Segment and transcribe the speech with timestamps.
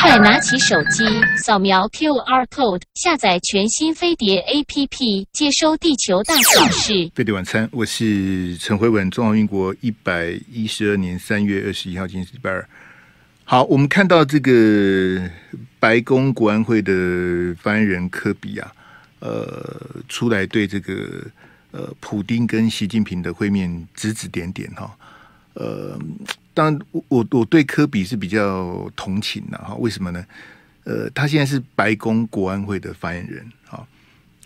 [0.00, 1.04] 快拿起手机，
[1.36, 7.10] 扫描 QR code，下载全新飞碟 APP，接收地球大小事。
[7.16, 9.10] 飞碟晚餐，我是陈辉文。
[9.10, 12.68] 中华民国一百一十二年三月二十一号，今天是礼拜二。
[13.44, 15.28] 好，我们看到这个
[15.80, 16.92] 白宫国安会的
[17.60, 18.72] 发言人科比啊，
[19.18, 19.76] 呃，
[20.08, 21.26] 出来对这个
[21.72, 24.96] 呃普丁跟习近平的会面指指点点哈，
[25.54, 25.98] 呃。
[26.58, 29.76] 当然，我我我对科比是比较同情的哈。
[29.76, 30.26] 为什么呢？
[30.82, 33.86] 呃，他现在是白宫国安会的发言人啊。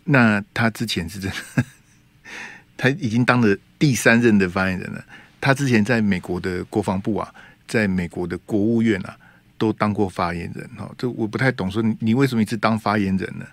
[0.04, 1.64] 那他之前是真的，
[2.76, 5.02] 他已经当了第三任的发言人了。
[5.40, 7.34] 他之前在美国的国防部啊，
[7.66, 9.16] 在美国的国务院啊，
[9.56, 10.92] 都当过发言人哈。
[10.98, 13.46] 这我不太懂，说你，为什么一直当发言人呢？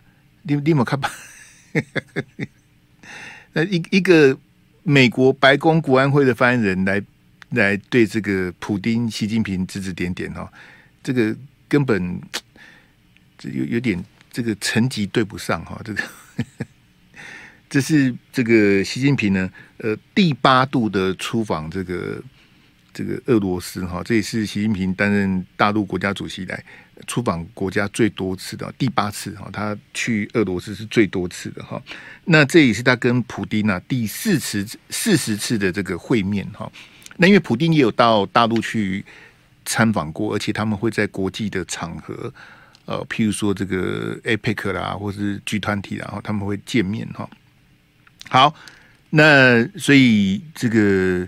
[0.44, 1.10] 你你有看吧？
[3.54, 4.38] 那一一个
[4.84, 7.02] 美国白宫国安会的发言人来。
[7.52, 10.52] 来对这个普丁、习近平指指点点哈，
[11.02, 11.36] 这个
[11.68, 12.22] 根本
[13.38, 16.04] 这有有点这个层级对不上哈，这个
[17.68, 22.22] 这是这个习近平呢呃第八度的出访这个
[22.94, 26.64] 这个俄罗斯哈，这也是习近平担任大陆国家主席以来
[27.08, 31.82] 出访国家最多次的第八次哈，他去俄罗斯是最多次的哈，
[32.26, 36.72] 那这也是他跟普丁啊第四次四十次的这个会面哈。
[37.22, 39.04] 那因为普丁也有到大陆去
[39.66, 42.34] 参访过，而且他们会在国际的场合，
[42.86, 47.30] 呃，譬如说这个 APEC 啦，或是 G 团体，然后他们会见面哈。
[48.30, 48.56] 好，
[49.10, 51.28] 那所以这个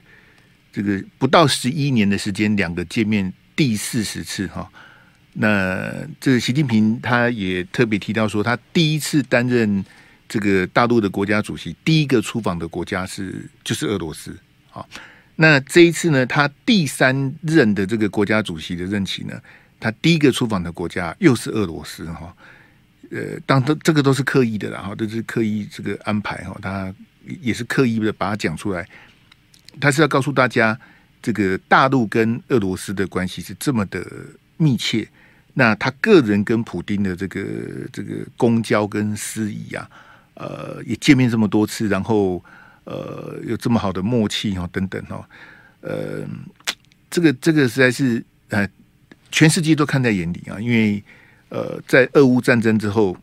[0.72, 4.72] 这个不到十一年的时间，两个见面第四十次哈。
[5.34, 9.84] 那这个习近平他也特别提到说，他第一次担任
[10.30, 14.34] 这个大陆的国家主席，第一个出访的国家是就是俄罗斯
[14.72, 14.86] 啊。
[15.42, 19.34] 那这一次呢，他第三任的这个国家主席的任期呢，
[19.80, 22.32] 他第一个出访的国家又是俄罗斯哈。
[23.10, 26.94] 呃，当这这个都是刻意的啦哈，都是刻意这个安排哈，他
[27.42, 28.88] 也是刻意的把它讲出来。
[29.80, 30.80] 他是要告诉大家，
[31.24, 34.06] 这个大陆跟俄罗斯的关系是这么的
[34.58, 35.08] 密切。
[35.56, 37.42] 那他个人跟普丁的这个
[37.92, 39.90] 这个公交跟私谊啊，
[40.36, 42.44] 呃，也见面这么多次，然后。
[42.92, 45.24] 呃，有这么好的默契哦，等等哦，
[45.80, 46.28] 呃，
[47.10, 48.68] 这个这个实在是呃，
[49.32, 51.02] 全世界都看在眼里啊，因为
[51.48, 53.16] 呃，在俄乌战争之后，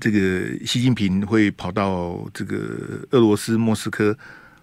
[0.00, 2.56] 这个习近平会跑到这个
[3.10, 4.16] 俄罗斯莫斯科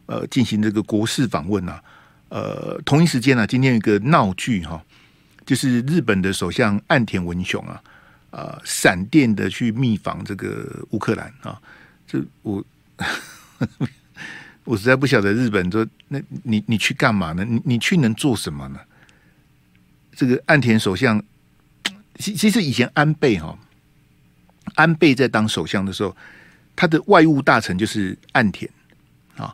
[0.06, 1.84] 呃进行这个国事访问啊，
[2.30, 4.82] 呃，同一时间呢、啊，今天有一个闹剧哈，
[5.46, 7.84] 就是日本的首相岸田文雄啊，
[8.32, 11.60] 啊、闪电的去密访这个乌克兰啊，
[12.08, 12.64] 这我。
[14.66, 17.44] 我实在不晓得日本说，那你你去干嘛呢？
[17.44, 18.80] 你你去能做什么呢？
[20.16, 21.22] 这个岸田首相，
[22.18, 23.58] 其其实以前安倍哈，
[24.76, 26.16] 安倍在当首相的时候，
[26.76, 28.72] 他的外务大臣就是岸田
[29.36, 29.54] 啊，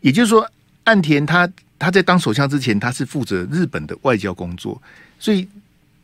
[0.00, 0.46] 也就是说，
[0.84, 4.82] 岸田他他在当首相之前，他是负责日本的外交工作，
[5.18, 5.48] 所以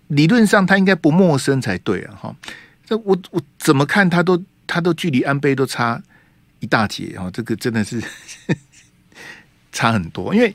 [0.09, 2.15] 理论上他应该不陌生才对啊！
[2.15, 2.37] 哈，
[2.87, 6.03] 这我我怎么看他都他都距离安倍都差。
[6.61, 8.03] 一大截啊，这个真的是
[9.73, 10.35] 差很多。
[10.35, 10.55] 因为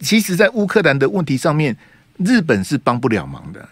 [0.00, 1.76] 其实，在乌克兰的问题上面，
[2.18, 3.68] 日本是帮不了忙的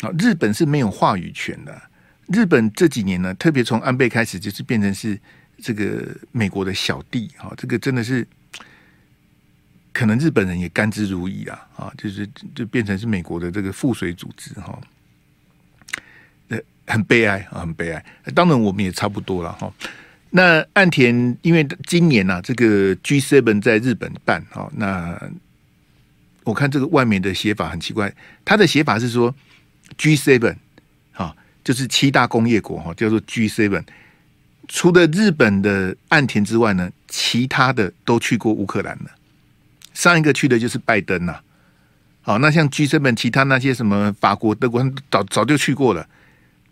[0.00, 1.82] 啊，日本是没有话语权的。
[2.26, 5.18] 日本这几年呢，特别从安倍开始，就是变成是
[5.62, 8.26] 这个美国的小弟啊，这个真的是
[9.92, 14.78] 可能日本人也甘之如饴啊啊，就是就变成是美国的这个附水组织哈，
[16.48, 18.04] 呃，很悲哀啊，很悲哀。
[18.34, 19.72] 当然，我们也差不多了哈。
[20.30, 25.18] 那岸田因为今年呐、啊，这个 G7 在日本办哈，那
[26.44, 29.34] 我看这个外面的写法很奇怪，他的写法是说
[29.96, 30.54] G7
[31.12, 31.34] 哈，
[31.64, 33.82] 就是七大工业国哈，叫做 G7，
[34.68, 39.10] 除了日本的岸田之外呢，其他的都去过乌克兰了。
[39.94, 41.40] 上一个去的就是拜登呐，
[42.20, 46.06] 好，那像 G7 其他那些什么法国、德国，早早就去过了，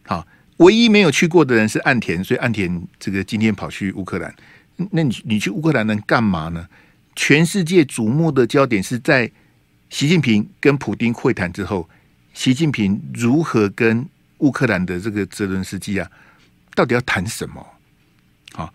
[0.05, 0.26] 好。
[0.58, 4.35] 唯一没有去过的人是岸田，所以岸田这个今天跑去乌克兰。
[4.91, 6.67] 那你你去乌克兰能干嘛呢？
[7.14, 9.31] 全世界瞩目的焦点是在
[9.88, 11.88] 习近平跟普丁会谈之后，
[12.35, 14.06] 习近平如何跟
[14.38, 16.11] 乌克兰的这个泽伦斯基啊，
[16.75, 17.67] 到底要谈什么？
[18.52, 18.73] 好，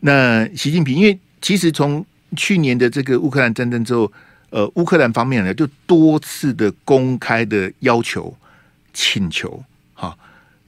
[0.00, 2.04] 那习近平因为其实从
[2.36, 4.12] 去年的这个乌克兰战争之后，
[4.50, 8.36] 呃，乌克兰方面呢就多次的公开的要求
[8.92, 9.62] 请求，
[9.94, 10.16] 哈。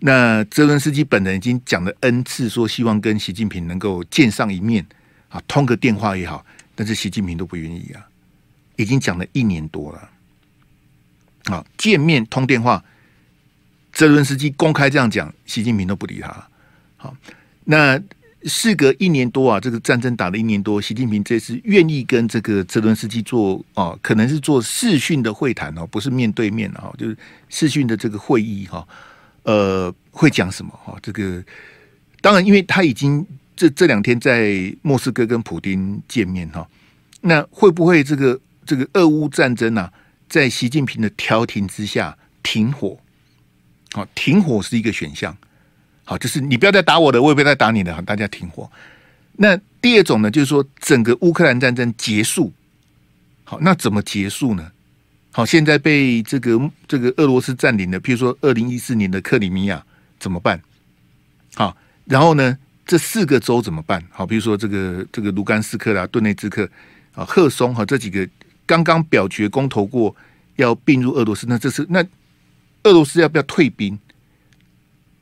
[0.01, 4.87] 那泽伦斯基本人已经讲了 N 次，说希望跟习近平能够见上一面
[5.29, 8.07] 啊，通个电话也好，但是习近平都不愿意啊，
[8.77, 10.09] 已经讲了一年多了。
[11.45, 12.85] 啊，见面通电话，
[13.93, 16.49] 泽伦斯基公开这样讲，习近平都不理他。
[16.97, 17.17] 好，
[17.65, 18.01] 那
[18.45, 27.17] 事隔一年多啊，这个战争打了一年多，习近平这次愿意跟这个泽伦斯基做啊，可能是做视讯的会谈哦，不是面对面啊，就是
[27.49, 28.87] 视讯的这个会议哈。
[29.49, 30.95] 呃，会讲什么哈？
[31.03, 31.43] 这个
[32.21, 36.69] 当然，因为他已经这这两天在莫斯科跟普丁见面哈。
[37.23, 39.91] 那会不会这个这个俄乌战争啊，
[40.29, 42.99] 在习近平的调停之下停火？
[43.93, 45.35] 好，停火是一个选项。
[46.05, 48.71] 好，就是你不要再打我的，我也不要再打你的，大家停火。
[49.39, 52.53] 那第二种呢，就是说整个乌克兰战争结束。
[53.45, 54.71] 好，那怎么结束呢？
[55.39, 56.59] 好，现在被这个
[56.89, 59.81] 这个俄罗斯占领的，譬如说二零一四年的克里米亚
[60.19, 60.61] 怎么办？
[61.55, 61.77] 好，
[62.07, 64.03] 然后呢，这四个州怎么办？
[64.11, 66.69] 好，比如说这个这个卢甘斯克啦、顿内兹克。
[67.15, 68.29] 啊，赫松哈这几个
[68.67, 70.15] 刚刚表决公投过
[70.57, 72.05] 要并入俄罗斯，那这是那
[72.83, 73.97] 俄罗斯要不要退兵？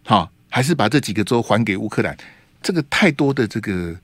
[0.03, 2.17] 好，还是把这几个州还给乌克兰？
[2.63, 3.95] 这个太多的这个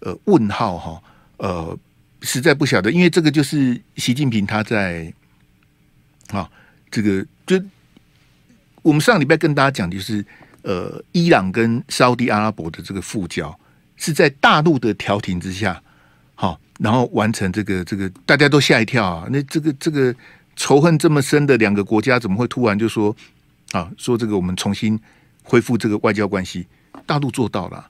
[0.00, 1.02] 呃问号哈，
[1.36, 1.78] 呃，
[2.22, 5.14] 实在不晓得，因为这个就是习近平他在
[6.32, 6.50] 啊，
[6.90, 7.62] 这个就
[8.82, 10.24] 我们上礼拜跟大家讲，就是
[10.62, 13.56] 呃，伊朗跟沙地阿拉伯的这个复交
[13.96, 15.80] 是在大陆的调停之下。
[16.34, 19.28] 好，然后完成这个这个，大家都吓一跳啊！
[19.30, 20.12] 那这个这个
[20.56, 23.14] 仇恨这么深的两个国家，怎么会突然就说
[23.70, 23.88] 啊？
[23.96, 24.98] 说这个我们重新
[25.44, 26.66] 恢复这个外交关系？
[27.06, 27.88] 大陆做到了。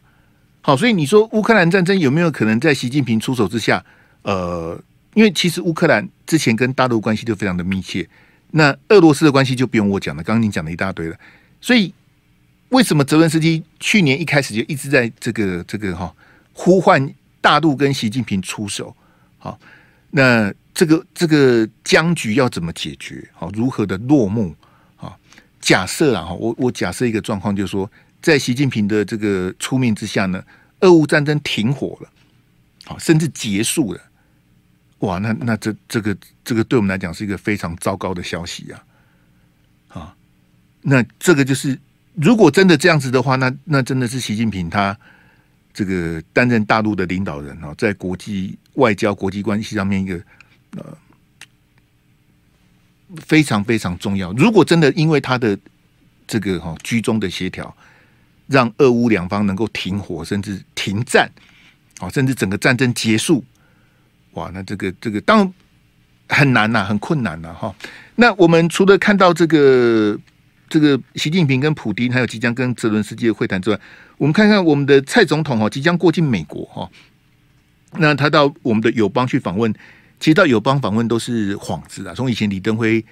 [0.60, 3.82] 好，所以你说乌克兰战争有没有可能在习近平出手之下？
[4.22, 4.78] 呃，
[5.14, 8.06] 因为其实乌克兰之前跟大陆关系就非常的密切，
[8.52, 10.22] 那俄罗斯的关系就不用我讲了。
[10.22, 11.16] 刚刚你讲了一大堆了，
[11.60, 11.92] 所以
[12.70, 16.14] 为什么泽连斯基去年一开始就一直在这个这个哈
[16.52, 17.12] 呼唤？
[17.42, 18.94] 大陆跟习近平出手，
[19.36, 19.58] 好，
[20.12, 23.28] 那这个这个僵局要怎么解决？
[23.32, 24.54] 好，如何的落幕？
[24.96, 25.18] 啊，
[25.60, 27.90] 假设啊，我我假设一个状况，就是说，
[28.20, 30.40] 在习近平的这个出面之下呢，
[30.82, 32.08] 俄乌战争停火了，
[32.84, 34.00] 好，甚至结束了。
[35.02, 38.82] 哇，那那这这个这个对我们来讲是一个非常糟糕的消息呀！
[39.88, 40.14] 啊，
[40.80, 41.78] 那这个就是，
[42.14, 44.98] 如果真的这样子的话，那那真的是习近平他。
[45.74, 50.22] 这个担任大陆的领导人啊，在国际外交、国际关系上面一个
[50.76, 50.84] 呃
[53.24, 54.30] 非常非常重要。
[54.34, 55.58] 如果真的因为他的
[56.26, 57.74] 这个哈居中的协调，
[58.48, 61.32] 让俄乌两方能够停火，甚至停战，
[62.00, 63.42] 啊，甚至整个战争结束，
[64.32, 65.52] 哇，那这个这个当然
[66.28, 67.74] 很难呐，很困难呐，哈。
[68.16, 70.18] 那我们除了看到这个。
[70.68, 73.78] 这个习近平跟普丁还有即将跟泽伦斯基的会谈之外，
[74.16, 76.90] 我们看看我们的蔡总统哈，即将过境美国哈。
[77.98, 79.70] 那他到我们的友邦去访问，
[80.18, 82.14] 其实到友邦访问都是幌子啊。
[82.14, 83.04] 从以前李登辉、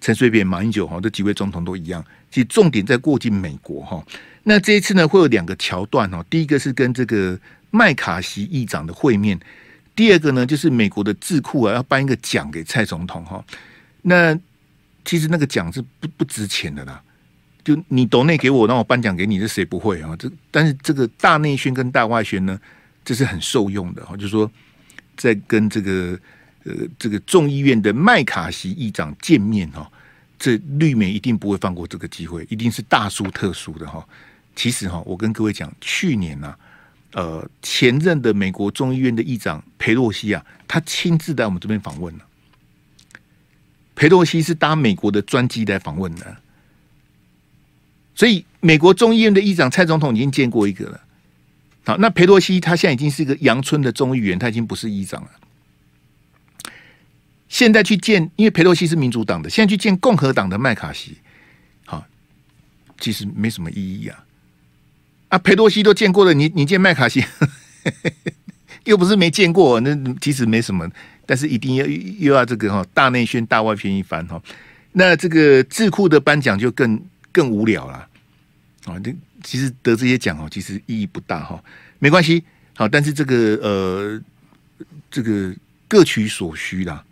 [0.00, 4.04] 陈水扁、马英九哈这几位总统都一样，其实重点在过境美国哈。
[4.42, 6.24] 那这一次呢，会有两个桥段哦。
[6.28, 7.38] 第一个是跟这个
[7.70, 9.38] 麦卡锡议长的会面，
[9.94, 13.44] 第二个呢就是美国的智库啊要颁一个奖给蔡总统哈。
[14.02, 14.38] 那
[15.04, 17.02] 其实那个奖是不不值钱的啦，
[17.62, 20.16] 就你抖内给我，让我颁奖给你，这谁不会啊？
[20.18, 22.58] 这但是这个大内宣跟大外宣呢，
[23.04, 24.16] 这是很受用的哈。
[24.16, 24.50] 就是说，
[25.16, 26.18] 在跟这个
[26.64, 29.90] 呃这个众议院的麦卡锡议长见面哈，
[30.38, 34.06] 这绿媒一定不会放过这个机会，一定是大书特书的哈。
[34.56, 36.56] 其实哈，我跟各位讲，去年呐，
[37.14, 42.26] 呃，前任的美国众议院的议长裴洛西啊，他亲自在我们这边访问了。
[43.94, 46.36] 裴洛西是搭美国的专机来访问的，
[48.16, 51.00] 所以美国众议院的议长蔡总统已经见过一个了。
[51.84, 55.30] 好，那裴洛西他现在已经是一个阳春的众议员，他已经不是议长了。
[57.48, 61.16] 现在去见，因为裴洛西是民主党的，现在去见共和党的麦卡锡，
[61.84, 62.04] 好，
[62.98, 64.24] 其实没什么意义啊。
[65.34, 67.24] 啊，裴洛西都见过了，你你见麦卡锡，
[68.84, 70.88] 又不是没见过，那其实没什么。
[71.26, 74.40] 但是一定要又要这个哈大内宣大外宣一番哈，
[74.92, 78.06] 那这个智库的颁奖就更更无聊了
[78.84, 78.96] 啊！
[79.02, 79.12] 这
[79.42, 81.60] 其实得这些奖哦，其实意义不大哈，
[81.98, 82.44] 没关系
[82.76, 84.20] 好，但是这个呃
[85.10, 85.52] 这个
[85.88, 87.02] 各取所需啦。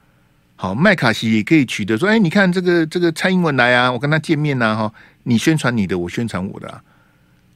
[0.55, 4.93] 好，麦卡锡也可以取得说，哎，你看这个这个蔡英文来啊，我跟他见面呐哈，
[5.25, 6.81] 你宣传你的，我宣传我的。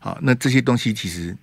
[0.06, 1.36] 好，那这些东西其实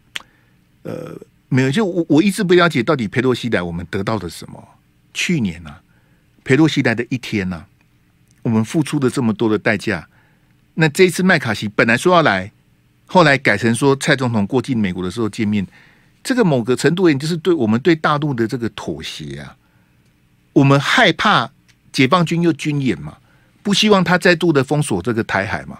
[0.83, 1.13] 呃
[1.49, 4.65] 没有，就我我一直不了解到底裴洛西来我们得到的什么。
[5.13, 5.81] 去年呢、啊，
[6.45, 7.67] 裴洛西来的一天呢、啊，
[8.41, 10.07] 我们付出了这么多的代价。
[10.75, 12.53] 那这一次麦卡锡本来说要来，
[13.05, 15.67] 后来改成说蔡总统过境美国的时候见面，
[16.23, 19.57] 这个某个程度也就是对我们对大陆的这个妥协啊。
[20.53, 21.51] 我们害怕
[21.91, 23.17] 解放军又军演嘛，
[23.61, 25.79] 不希望他再度的封锁这个台海嘛，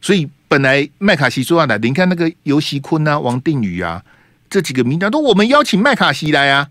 [0.00, 4.04] 所以本来麦卡锡说要来，你看那个游锡堃啊、王定宇啊
[4.48, 6.68] 这几个名单，都我们邀请麦卡锡来啊，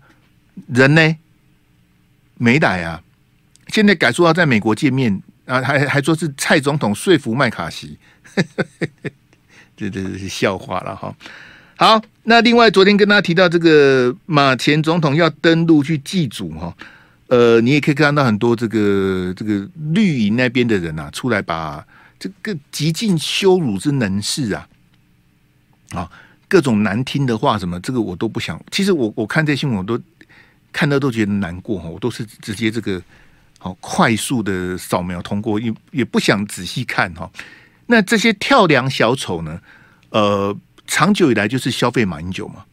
[0.68, 1.16] 人呢
[2.38, 3.02] 没来啊。
[3.68, 7.98] 现在改说要在美国见面啊，还还说是蔡总统说服麦卡锡，
[9.76, 11.14] 这这是笑话了哈。
[11.76, 16.74] 好，那另外昨天跟大家提到这个马前总统要登陆去祭祖哈，
[17.26, 21.84] 呃，你也可以看到很多这个这个绿营那边的人啊，出来把
[22.18, 24.68] 这个极尽羞辱之能事啊，
[25.92, 26.10] 啊，
[26.48, 28.60] 各种难听的话什么，这个我都不想。
[28.70, 30.00] 其实我我看这新闻，我都
[30.72, 33.02] 看到都觉得难过哈，我都是直接这个
[33.58, 37.30] 好快速的扫描通过，也也不想仔细看哈。
[37.86, 39.60] 那这些跳梁小丑呢，
[40.10, 40.56] 呃。
[40.88, 42.64] 长久以来就是消费马英九嘛，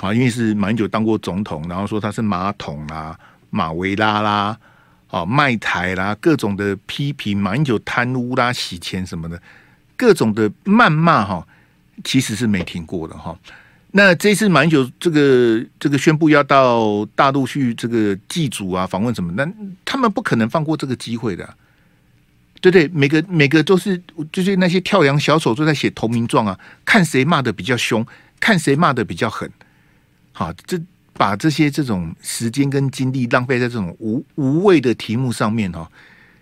[0.00, 4.54] 啊，因为是马英九当过总统，然后说他是马桶啦、马维拉啦、
[5.10, 9.40] 啊卖台啦，各种的批评马英九贪污啦、洗钱什么的，
[9.96, 11.46] 各种的谩骂哈，
[12.04, 13.38] 其实是没听过的哈。
[13.92, 19.46] 那这次马英九这个这个宣布要到大陆去这个祭祖啊、访问什么，那
[19.84, 21.56] 他们不可能放过这个机会的。
[22.62, 23.98] 对不对，每个每个都是
[24.30, 28.06] 就是那些跳梁小丑都在写投名状啊，看谁骂的比较凶，
[28.38, 29.50] 看谁骂的比较狠。
[30.32, 30.78] 好，这
[31.20, 35.86] 把这些这种时间跟精力浪费在这种无无谓的题目上面哈，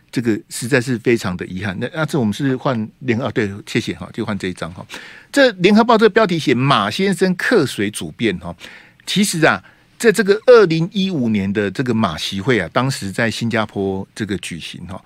[0.09, 1.77] 这个实在是非常的遗憾。
[1.81, 4.87] 那那这我们是换联啊，对，谢谢哈，就换这一张哈。
[5.33, 8.55] 这联合报这个标题写马先生客随主便哈，
[9.05, 9.61] 其实啊，
[9.99, 15.03] 在这个二零一五年的这个马习会啊，当时在新加坡这个举行哈。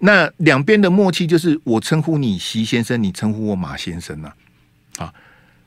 [0.00, 4.30] 那两边的默契就是我称呼你习先生，你称呼我马先生呐、
[4.98, 5.10] 啊。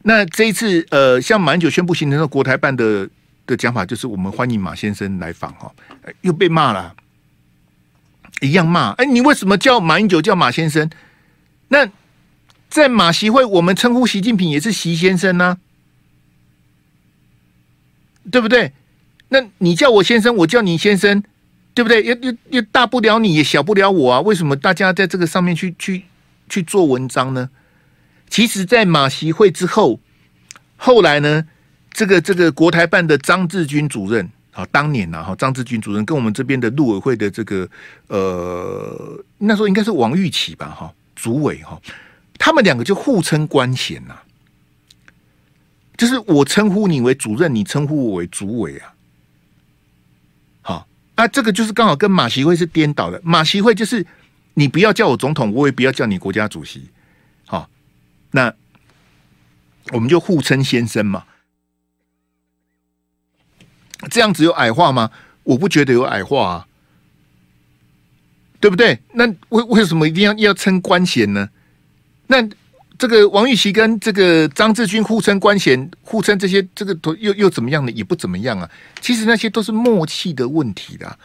[0.04, 3.10] 那这一次呃，像马英九宣布行程的国台办的
[3.50, 5.72] 的讲法，就是我们欢迎马先生来访哈，
[6.22, 6.96] 又被骂了，
[8.42, 8.92] 一样骂。
[8.92, 10.90] 哎，你为什么叫马英九叫马先生？
[11.70, 11.90] 那
[12.70, 15.58] 在马习会，我们称呼习近平也是习先生呢、
[18.32, 18.74] 对不对？
[19.30, 21.24] 那你叫我先生，我叫你先生。
[21.76, 22.04] 对不对？
[22.04, 24.20] 又又又大不了你，也小不了我啊！
[24.20, 26.04] 为什么大家在这个上面去去
[26.50, 27.50] 去做文章呢？
[28.28, 30.02] 其实，在马习会之后，
[30.76, 31.48] 后来呢，
[31.92, 37.70] 这个这个国台办的张志军主任啊，当年呐哈，张志军主任跟我们这边的陆委会的这个
[38.08, 41.80] 呃，那时候应该是王玉琦吧哈，主委哈，
[42.38, 44.16] 他们两个就互称官衔呐，
[45.98, 48.94] 就是我称呼你为主任，你称呼我为主委啊。
[51.20, 53.20] 那、啊、这个就是刚好跟马习会是颠倒的。
[53.22, 54.06] 马习会就是
[54.54, 56.90] 你不要叫我总统，我也不要叫你国家主席。
[57.46, 57.70] 好，
[58.32, 58.54] 那
[59.92, 61.26] 我们就互称先生嘛。
[64.10, 65.10] 这样子有矮化吗？
[65.44, 66.68] 我不觉得有矮化啊，
[68.60, 69.00] 对不对？
[69.14, 71.50] 那为为什么一定要要称官衔呢？
[72.28, 72.48] 那
[72.98, 77.92] 这个王玉琦跟这个张志军互称官衔，互称这些，这个又又怎么样呢？
[77.94, 78.70] 也不怎么样啊。
[79.02, 81.18] 其实那些都是默契的问题的，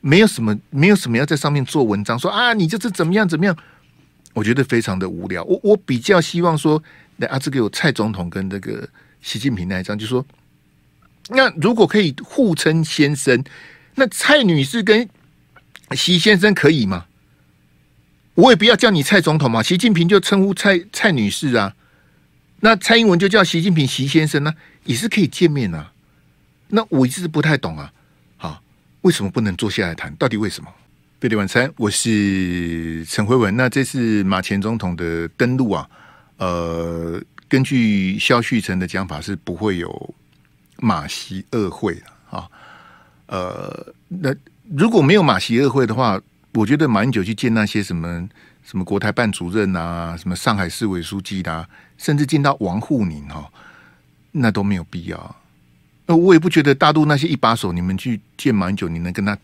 [0.00, 3.56] 没有什么，没有什么要在上面做文章说啊，你这是怎么样怎么样？
[4.34, 5.44] 我觉得非常的无聊。
[5.44, 6.82] 我我比较希望说，
[7.16, 8.88] 那啊，这个有蔡总统跟这个
[9.20, 10.24] 习近平那一张，就说，
[11.28, 13.44] 那如果可以互称先生，
[13.94, 15.08] 那蔡女士跟
[15.92, 17.06] 习先生可以吗？
[18.34, 21.74] 我也不要叫你蔡总统嘛，习近平就称呼蔡蔡女士啊，
[22.60, 24.54] 那蔡英文就叫习近平习先生呢、
[24.84, 25.92] 也是可以见面啊。
[26.68, 27.92] 那我一直不太懂啊，
[28.36, 28.62] 好，
[29.00, 30.14] 为什么不能坐下来谈？
[30.16, 30.70] 到底为什么？
[31.18, 33.56] 贝蒂晚餐，我是陈辉文。
[33.56, 35.90] 那这是马前总统的登陆啊，
[36.36, 40.14] 呃，根据萧旭成的讲法是不会有
[40.78, 42.48] 马习二会啊。
[43.26, 44.34] 呃，那
[44.74, 46.20] 如果没有马习二会的话。
[46.54, 48.28] 我觉得马英九去见那些什么
[48.64, 51.68] 什么国台办主任啊，什么上海市委书记啊，
[51.98, 53.48] 甚至见到王沪宁哈，
[54.32, 55.36] 那都没有必要。
[56.06, 59.38] 那我也不觉得大陆那些一把手，你们去见马英九，你能跟他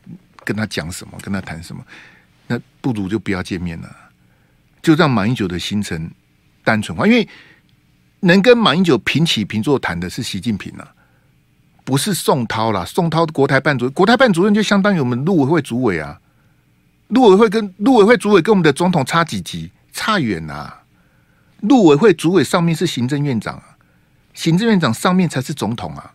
[0.44, 1.86] 跟他讲什么，跟他谈什么？
[2.48, 3.96] 那不如就不要见面了，
[4.82, 6.10] 就让马英九的行程
[6.64, 7.06] 单纯化。
[7.06, 7.28] 因为
[8.20, 10.92] 能跟马英九平起平坐谈的是习近平啊，
[11.84, 12.84] 不是宋涛啦。
[12.84, 16.20] 宋涛国台办主任，国台办主任就相当于我们陆委会主委啊。
[17.08, 19.70] 陆委会跟陆委会主委跟我们的总统差几级？
[19.92, 20.82] 差远啊！
[21.60, 23.62] 陆委会主委上面是行政院长，
[24.32, 26.12] 行政院长上面才是总统啊。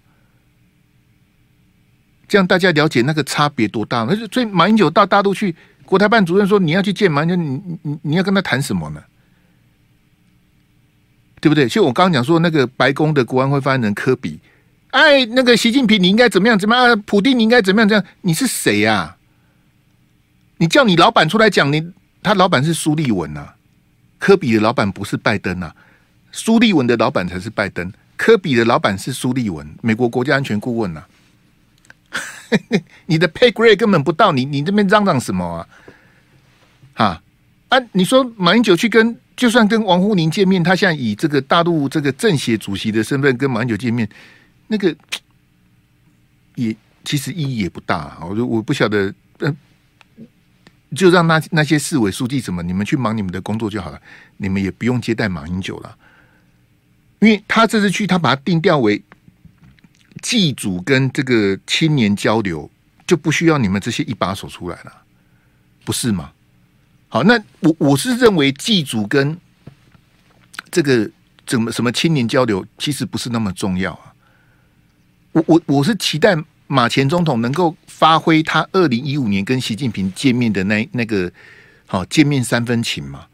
[2.27, 4.03] 这样大家了解那个差别多大？
[4.03, 9.01] 那就所以马英九到大陆去，国台办主任说你要去见马英九，你你你要跟他谈什么呢？
[11.39, 11.69] 对不对？
[11.69, 14.39] 就我刚刚讲说那个白宫的国安会发言人科比，
[14.91, 16.57] 哎，那个习近平你应该怎么样？
[16.57, 17.01] 怎么样？
[17.03, 17.87] 普丁你应该怎么样？
[17.87, 19.17] 这样你是谁呀、啊？
[20.57, 21.91] 你叫你老板出来讲，你
[22.21, 23.55] 他老板是苏立文呐、啊，
[24.17, 25.73] 科比的老板不是拜登啊，
[26.31, 31.07] 苏利文的老板才是拜登，科比的老板是苏利文，美国国家安全顾问呐、啊。
[33.05, 35.67] 你的 pay grade 根本不到你，你这边嚷嚷什么啊？
[36.95, 37.21] 啊
[37.69, 37.79] 啊！
[37.91, 44.09] 你说马英九去跟，就算跟王沪宁见面，他现在以这个大陆这个政协主席的身份跟马英九见面，
[44.69, 44.95] 那个
[46.55, 46.73] 也
[47.03, 49.53] 其实意义也不大、我就我不晓得，嗯。
[50.95, 54.01] 就让那那些市委书记什么，你们去忙你们的工作就好了，
[54.37, 55.95] 你们也不用接待马英九了，
[57.19, 58.99] 因为他这次去，他把他定调为
[60.19, 62.67] 祭祖跟这个青年交流，
[63.05, 65.03] 就不需要你们这些一把手出来了，
[65.85, 66.31] 不是吗？
[67.07, 69.39] 好，那我我是认为祭祖跟
[70.71, 71.07] 这个
[71.45, 74.08] 怎么什么青年交流，其实不是那么重要啊。
[75.39, 76.35] 我我我是期待。
[76.71, 81.31] 马前总统能够发挥他二零一五年跟习近平见面的那那个
[81.87, 83.25] 好见面三分情嘛？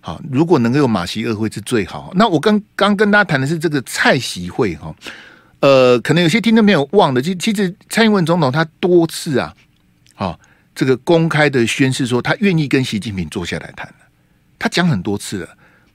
[0.00, 2.10] 好，如果能够有马习二会是最好。
[2.14, 4.94] 那我刚刚跟大家谈的是这个蔡习会哈，
[5.60, 9.54] 呃，可能有些听众没有忘的，其其实蔡英文总统他多次啊，
[10.14, 10.40] 好
[10.74, 13.92] 这个公开的宣示说他愿意跟习近平坐下来谈，
[14.58, 15.48] 他讲很多次了，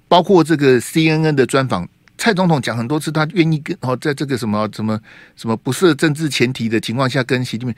[0.07, 1.89] 包括这个 CNN 的专访。
[2.17, 4.99] 蔡总统讲很多次，他愿意跟哦，在这个什么什么
[5.35, 7.75] 什么不设政治前提的情况下跟习近平，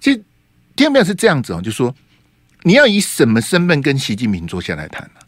[0.00, 0.22] 其实
[0.74, 1.94] 听没有是这样子哦，就说
[2.62, 5.20] 你要以什么身份跟习近平坐下来谈呢？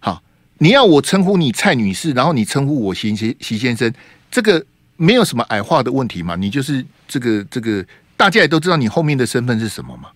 [0.00, 0.22] 好，
[0.58, 3.92] 你要我称呼你蔡女士，然后你称呼我习习习先生，
[4.30, 4.64] 这个
[4.96, 6.36] 没有什么矮化的问题嘛？
[6.36, 7.84] 你就是这个这个，
[8.16, 10.10] 大家也都知道你后面的身份是什么嘛？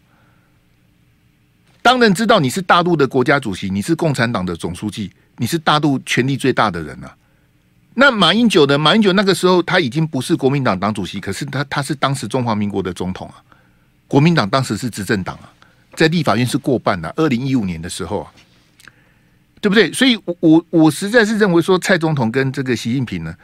[1.80, 7.16] 当然知道你是大陆的国家主席，你是共产党的总书记，你是大陆权力最大的人啊。
[8.00, 13.42] 那马英九的马英九那个时候他已经不是国民党党主席，可是他他是当时中华民国的总统啊，
[14.06, 15.50] 国民党当时是执政党啊，
[15.96, 18.30] 在立法院是过半的，二零一五年的时候啊，
[19.60, 19.92] 对不对？
[19.92, 23.34] 所以我，我我实在是认为说，蔡总统跟这个习近平呢，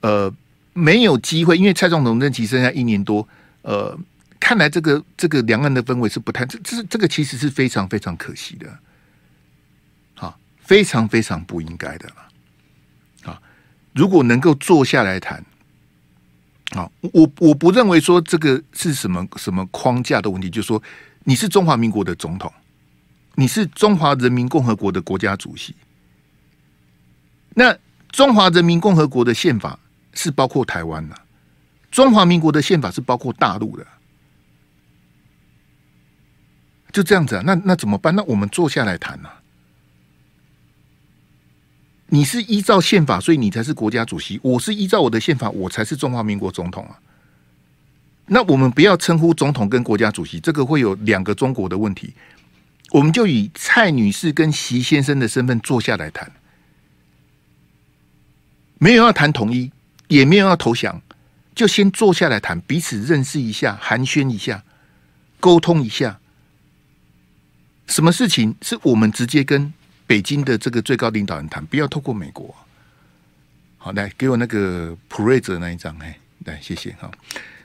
[0.00, 0.32] 呃，
[0.74, 3.26] 没有机会，因为蔡总统任期剩下一年多，
[3.62, 3.98] 呃，
[4.38, 8.78] 看来这个这个两岸的氛围是不太，这这这个其实是非常非常可惜的，
[10.14, 12.14] 好，非常非常不应该的了。
[13.94, 15.42] 如果能够坐下来谈，
[16.70, 20.82] 啊，我我不认为说这个是什么什么框架的问题，就是说
[21.22, 22.52] 你是中华民国的总统，
[23.36, 25.76] 你是中华人民共和国的国家主席，
[27.50, 27.76] 那
[28.10, 29.78] 中华人民共和国的宪法
[30.12, 31.16] 是包括台湾的，
[31.92, 33.86] 中华民国的宪法是包括大陆的，
[36.92, 38.12] 就这样子啊，那那怎么办？
[38.16, 39.30] 那我们坐下来谈呐。
[42.14, 44.38] 你是依照宪法，所以你才是国家主席。
[44.40, 46.96] 我是依照我的宪法，我才是中华民国总统啊。
[48.26, 52.14] 那我们不要称呼总统跟国家主席，这个会有两个中国的问题。
[52.92, 56.30] 我们就以蔡女士跟习先生的身份坐下来谈，
[58.78, 59.72] 没有要谈统一，
[60.06, 61.02] 也没有要投降，
[61.52, 64.62] 就先坐下来谈，彼此认识一下，寒暄一下，
[65.40, 66.20] 沟通一下。
[67.88, 69.74] 什么事情是我们直接跟？
[70.06, 72.54] 北京的这个最高领导人谈，不要透过美国。
[73.78, 77.10] 好，来给我那个普瑞泽那一张，哎，来谢谢哈。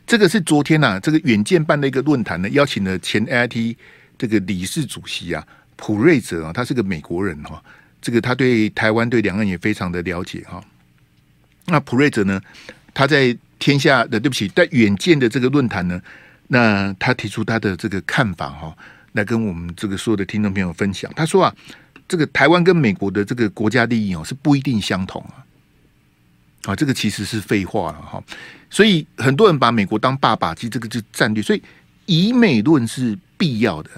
[0.05, 3.75] 这个是昨天呐、啊，这个远见办的一个论坛呢，邀请了前 AIT
[4.17, 7.63] 这个理事主席啊，普瑞泽啊，他是个美国人哈，
[8.01, 10.61] 这个他对台湾对两岸也非常的了解哈。
[11.67, 12.41] 那普瑞泽呢，
[12.93, 16.01] 他在天下的对不起，在远见的这个论坛呢，
[16.47, 18.75] 那他提出他的这个看法哈，
[19.13, 21.11] 来跟我们这个所有的听众朋友分享。
[21.15, 21.55] 他说啊。
[22.09, 25.45] 这个台湾跟美国的这个国家利益哦，是不一定相同啊，
[26.65, 28.21] 啊，这个其实是废话了哈。
[28.67, 31.43] 所以很多人把美国当爸爸，其实这个是战略。
[31.43, 31.61] 所以
[32.07, 33.91] 以美论是必要的，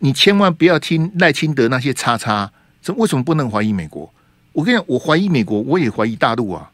[0.00, 2.52] 你千万不要听赖清德那些叉叉。
[2.82, 4.12] 这为什么不能怀疑美国？
[4.52, 6.70] 我跟你讲，我怀疑美国，我也怀疑大陆啊。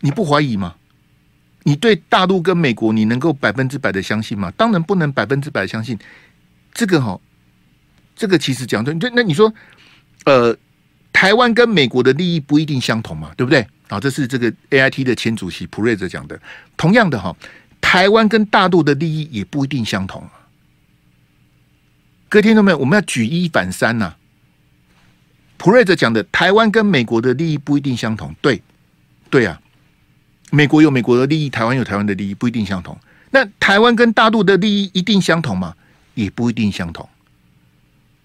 [0.00, 0.74] 你不怀疑吗？
[1.62, 4.52] 你对大陆跟美国，你能够百分之百的相信吗？
[4.54, 5.98] 当然不能百分之百相信。
[6.74, 7.18] 这个哈。
[8.16, 9.52] 这个其实讲对，那你说，
[10.24, 10.56] 呃，
[11.12, 13.66] 台湾跟美国的利益不一定相同嘛，对不对？
[13.88, 16.40] 啊，这是这个 AIT 的前主席普瑞泽讲的。
[16.76, 17.36] 同样的哈，
[17.80, 20.26] 台湾跟大陆的利益也不一定相同。
[22.28, 22.78] 各位听到没有？
[22.78, 24.14] 我们要举一反三呐。
[25.56, 28.60] 普瑞泽讲的，台湾跟美国的利益不一定相同，对，
[29.30, 29.60] 对啊。
[30.50, 32.98] 美国有美国的利益，台湾有台湾的利益，不一定相同。
[33.30, 35.74] 那台湾跟大陆的利益一定相同吗？
[36.14, 37.08] 也不一定相同。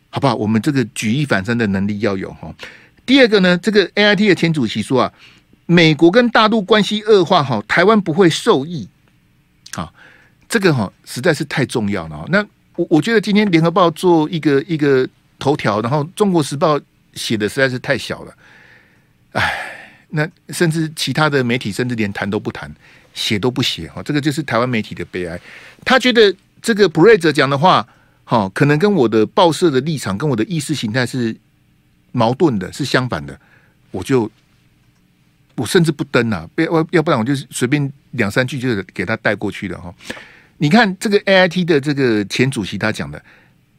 [0.10, 0.36] 好不好？
[0.36, 2.54] 我们这个举一反三的能力要有哈。
[3.06, 5.14] 第二个呢，这个 AIT 的前主席说啊，
[5.66, 8.88] 美国跟大陆关系恶化哈，台湾不会受益。
[9.74, 9.92] 啊，
[10.48, 12.26] 这个哈实在是太重要了。
[12.30, 12.44] 那
[12.76, 16.80] 我我觉得今天联合报做一个一个头条，然后中国时报
[17.14, 18.34] 写的实在是太小了。
[19.34, 19.54] 哎，
[20.10, 22.74] 那甚至其他的媒体甚至连谈都不谈，
[23.14, 25.40] 写都不写哈，这个就是台湾媒体的悲哀。
[25.86, 27.88] 他觉得这个普瑞泽讲的话，
[28.30, 31.36] 哈，可能跟我的报社的立场跟我的意识形态是
[32.12, 33.40] 矛盾的，是相反的，
[33.90, 34.30] 我就
[35.56, 39.92] 我甚至不登啊，要要不然我就随便两三句就给他带过去了哈。
[40.60, 43.20] 你看这个 AIT 的这个前主席他讲的，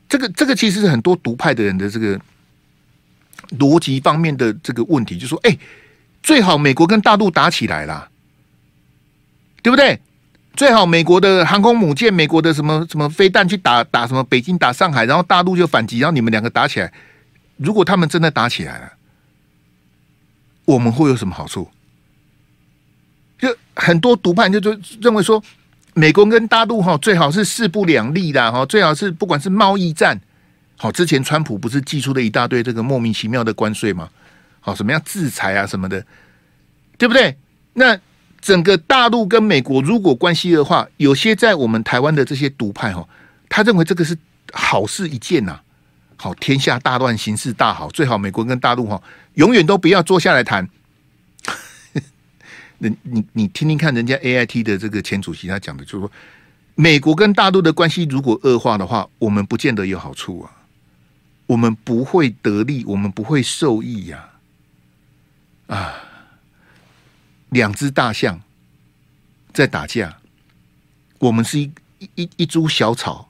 [0.08, 2.20] 这个这个其实是很多独派的人的这个。
[3.58, 5.58] 逻辑方面的这个问题，就说：哎，
[6.22, 8.08] 最好美国跟大陆打起来啦，
[9.60, 9.98] 对不对？
[10.60, 16.92] 最好美国的航空母舰、美国的什么什么飞弹去打打什么北京、打上海，然后大陆就反击，然后你们两个打起来。
[17.56, 18.92] 如果他们真的打起来了，
[20.66, 21.66] 我们会有什么好处？
[23.38, 25.42] 就很多独派就就认为说，
[25.94, 30.20] 美国跟大陆哈最好是势不两立的哈，最好是不管是贸易战。
[30.76, 34.10] 好，之前川普不是祭出了一大堆这个莫名其妙的关税吗？
[34.60, 36.04] 好，什么样制裁啊什么的，
[36.98, 37.34] 对不对？
[37.72, 37.98] 那
[38.40, 43.06] 整个大陆跟美国如果关系的话，有些在我们台湾的这些独派哈，
[43.48, 44.16] 他认为这个是
[44.52, 45.60] 好事一件呐。
[46.16, 49.02] 好，天下大乱，形势大好，最好美国跟大陆哈
[49.34, 50.68] 永远都不要坐下来谈。
[52.78, 56.12] 那 你你听听看，人家 AIT 的这个前主席他讲的，就是说
[56.74, 60.50] 美国跟大陆的关系如果恶化的话，我们不见得有好处啊。
[61.46, 64.28] 我们不会得利，我们不会受益呀！
[65.66, 65.94] 啊，
[67.50, 68.40] 两只大象
[69.52, 70.18] 在打架，
[71.18, 71.70] 我们是一
[72.14, 73.28] 一一株小草，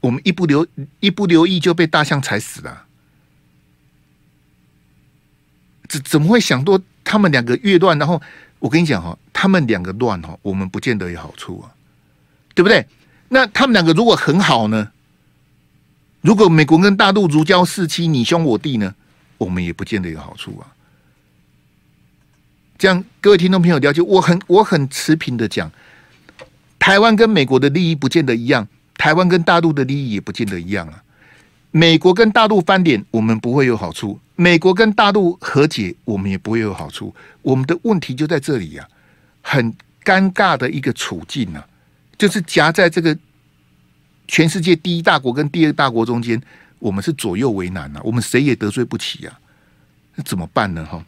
[0.00, 0.66] 我们一不留
[1.00, 2.84] 一不留意就被大象踩死了。
[5.88, 6.80] 怎怎么会想多？
[7.02, 8.20] 他们两个越乱，然后
[8.58, 11.70] 我跟你讲哈，他们两个乱哈，我们不见得有好处啊，
[12.54, 12.86] 对不对？
[13.28, 14.90] 那他们两个如果很好呢？
[16.20, 18.94] 如果美国跟大陆如胶似漆，你兄我弟呢，
[19.38, 20.74] 我们也不见得有好处啊。
[22.78, 25.70] 这样，各位听众朋友了解，我很我很持平的讲，
[26.78, 31.02] 台湾跟美国的利益不见得一样，台湾跟大陆的利益也不见得一样啊。
[31.70, 37.14] 美国跟大陆翻脸，我们不会有好处；美国跟大陆和解，我们也不会有好处。
[37.42, 38.92] 我们的问题就在这里呀、啊，
[39.42, 41.66] 很尴尬的一个处境啊，
[42.18, 43.16] 就是夹在这个。
[44.28, 46.42] 全世界第一大国跟第二大国中间，
[46.80, 49.38] 我们是左右为难呐、啊，我们谁也得罪不起呀、啊，
[50.16, 50.84] 那怎么办呢？
[50.84, 51.04] 哈，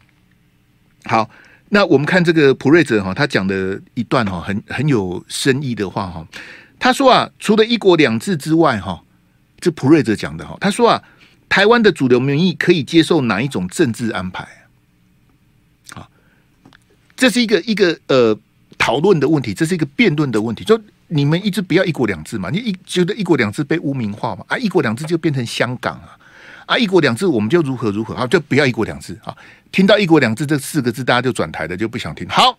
[1.03, 1.29] 好，
[1.69, 6.27] 那我们看这个普瑞泽哈，他讲的一段哈，很很有深意的话哈。
[6.79, 9.01] 他说啊，除了一国两制之外哈，
[9.59, 11.03] 这普瑞泽讲的哈，他说啊，
[11.47, 14.47] 台湾的主流民意可以接受哪一种政治安排？
[15.93, 16.09] 好，
[17.15, 18.37] 这是一个一个呃
[18.77, 20.79] 讨论的问题，这是一个辩论的问题，就。
[21.11, 22.51] 你们一直不要一国两制嘛？
[22.51, 24.45] 你一觉得一国两制被污名化嘛？
[24.47, 26.15] 啊，一国两制就变成香港啊！
[26.67, 28.27] 啊，一国两制我们就如何如何啊？
[28.27, 29.35] 就不要一国两制啊！
[29.71, 32.27] 听到一国两制这四个字，大家就转台的，就不想听。
[32.27, 32.57] 好，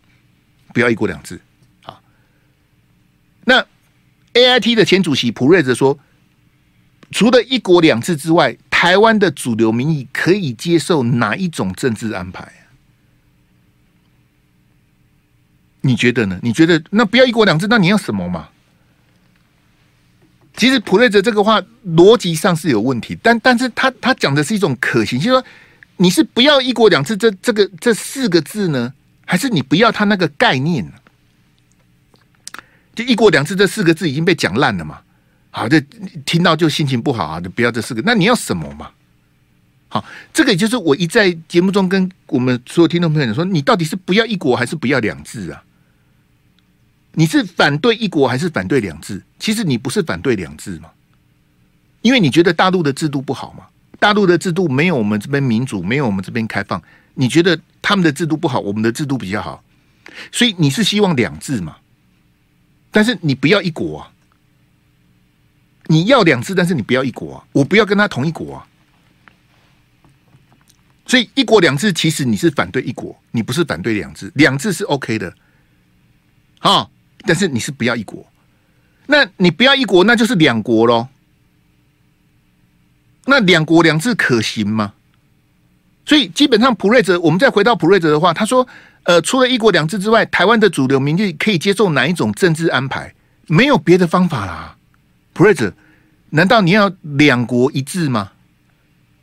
[0.72, 1.40] 不要一国两制
[1.84, 2.00] 啊！
[3.44, 3.66] 那
[4.34, 5.98] AIT 的前主席普瑞泽说，
[7.10, 12.50] 除了一国两制之外，台湾的主流民意可以接受哪一种政治安排？
[15.80, 16.38] 你觉得呢？
[16.42, 18.50] 你觉得那不要一国两制，那你要什么嘛？
[20.56, 25.44] 其实普瑞泽这个话逻辑上是有问题，但但是他他讲的是一种可行，就是说
[26.00, 28.94] 你是不要一国两制这这个这四个字呢，
[29.26, 30.90] 还是你不要他那个概念？
[32.94, 35.00] 就一国两制这四个字已经被讲烂了嘛？
[35.50, 35.78] 好，就
[36.24, 38.00] 听到就心情不好啊，就不要这四个。
[38.06, 38.90] 那你要什么嘛？
[39.88, 45.62] 好，这个也就是我一在节目中跟我们所有听众朋友说，你到底是不要一国还是不要两制啊？
[47.12, 49.22] 你是反对一国还是反对两制？
[49.38, 50.88] 其实你不是反对两制嘛，
[52.00, 53.66] 因为你觉得大陆的制度不好嘛，
[54.00, 56.82] 大陆的制度没有我们这边民主，没有我们这边开放，
[57.14, 59.62] 你觉得他们的制度不好，我们的制度比较好，
[60.32, 61.76] 所以你是希望两制嘛？
[62.90, 64.10] 但是你不要一国啊，
[65.86, 68.66] 你要两制，但是你不要一国啊，我不要跟他同一国啊，
[71.06, 75.32] 所以一国两制其实你是反对一国，你不是反对两制，两制是 OK 的，
[76.58, 76.88] 啊。
[77.26, 78.26] 但是你是不要一国，
[79.04, 81.06] 那你不要一国，那就是两国喽。
[83.26, 84.92] 那两国两制可行吗？
[86.04, 88.66] 所以基本上普瑞泽，我们再回到普瑞泽的话，他说：
[89.04, 93.14] 呃，除了一国两制之外，台湾的主流民意可以接受哪一种政治安排？
[93.46, 94.76] 没有别的方法啦。
[95.32, 95.72] 普瑞泽，
[96.30, 98.32] 难道你要两国一致吗？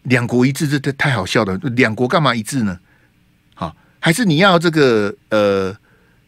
[0.03, 2.79] 两国一致这这太好笑了，两国干嘛一致呢？
[3.55, 5.75] 好，还是你要这个呃？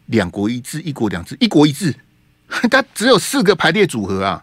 [0.06, 1.94] 两国一致，一国两制，一国一致，
[2.68, 4.42] 它只有四个排列组合啊！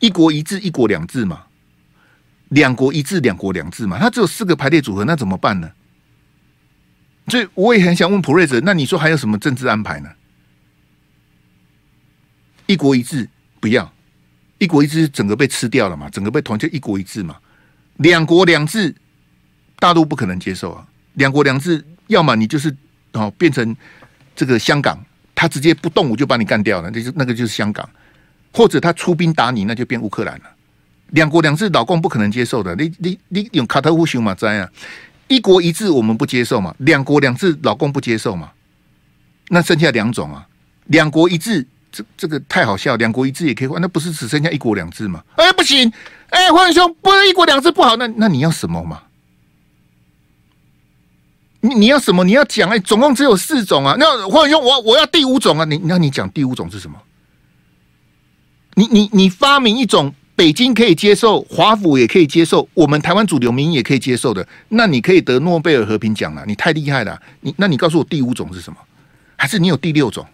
[0.00, 1.44] 一国一制，一国两制嘛。
[2.50, 5.70] 两国一制，两国两制嘛，它只有四个排列组合，那怎么办呢？
[7.28, 10.08] 所以我也很想问普瑞泽，那你说还有什么政治安排呢？
[12.66, 13.28] 一国一制
[13.58, 13.92] 不要，
[14.58, 17.36] 一国一制整个被吃掉了嘛，整个被团结一国一制嘛，
[17.96, 18.94] 两国两制，
[19.80, 22.74] 大陆不可能接受啊，两国两制，要么你就是
[23.12, 23.76] 哦变成
[24.36, 25.04] 这个香港，
[25.34, 27.88] 他直接不动武就把你干掉了，那就那个就是香港，
[28.52, 30.55] 或者他出兵打你，那就变乌克兰了。
[31.10, 32.74] 两国两制，老共不可能接受的。
[32.74, 34.68] 你你你用卡特乌熊马灾啊！
[35.28, 36.74] 一国一制我们不接受嘛？
[36.78, 38.50] 两国两制，老共不接受嘛？
[39.48, 40.46] 那剩下两种啊，
[40.86, 42.96] 两国一制，这这个太好笑。
[42.96, 45.22] 两国一制也可以换，那不是只剩下一国两制吗？
[45.36, 45.92] 哎，不行！
[46.30, 49.02] 哎，黄兄，不是一国两制不好，那那你要什么嘛？
[51.60, 52.24] 你你要什么？
[52.24, 53.94] 你要讲哎，总共只有四种啊。
[53.98, 55.64] 那黄兄，我我要第五种啊！
[55.64, 56.96] 你那你讲第五种是什么？
[58.74, 60.12] 你你你发明一种。
[60.36, 66.44] 北京可以接受，华府也可以接受，我们台湾主流民也可以接受的，那你可以得诺贝尔和平奖了。
[66.46, 68.78] 你太厉害了，你那你告诉我第五种是什么？
[69.36, 70.26] 还是你有第六种？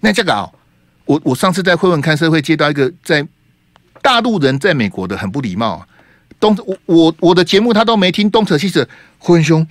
[0.00, 0.46] 那这个啊，
[1.06, 3.26] 我我上次在慧文看社会接到一个在
[4.02, 5.86] 大陆人在美国的很不礼貌，
[6.38, 8.86] 东我我我的节目他都没听，东扯西扯，
[9.18, 9.66] 慧文兄，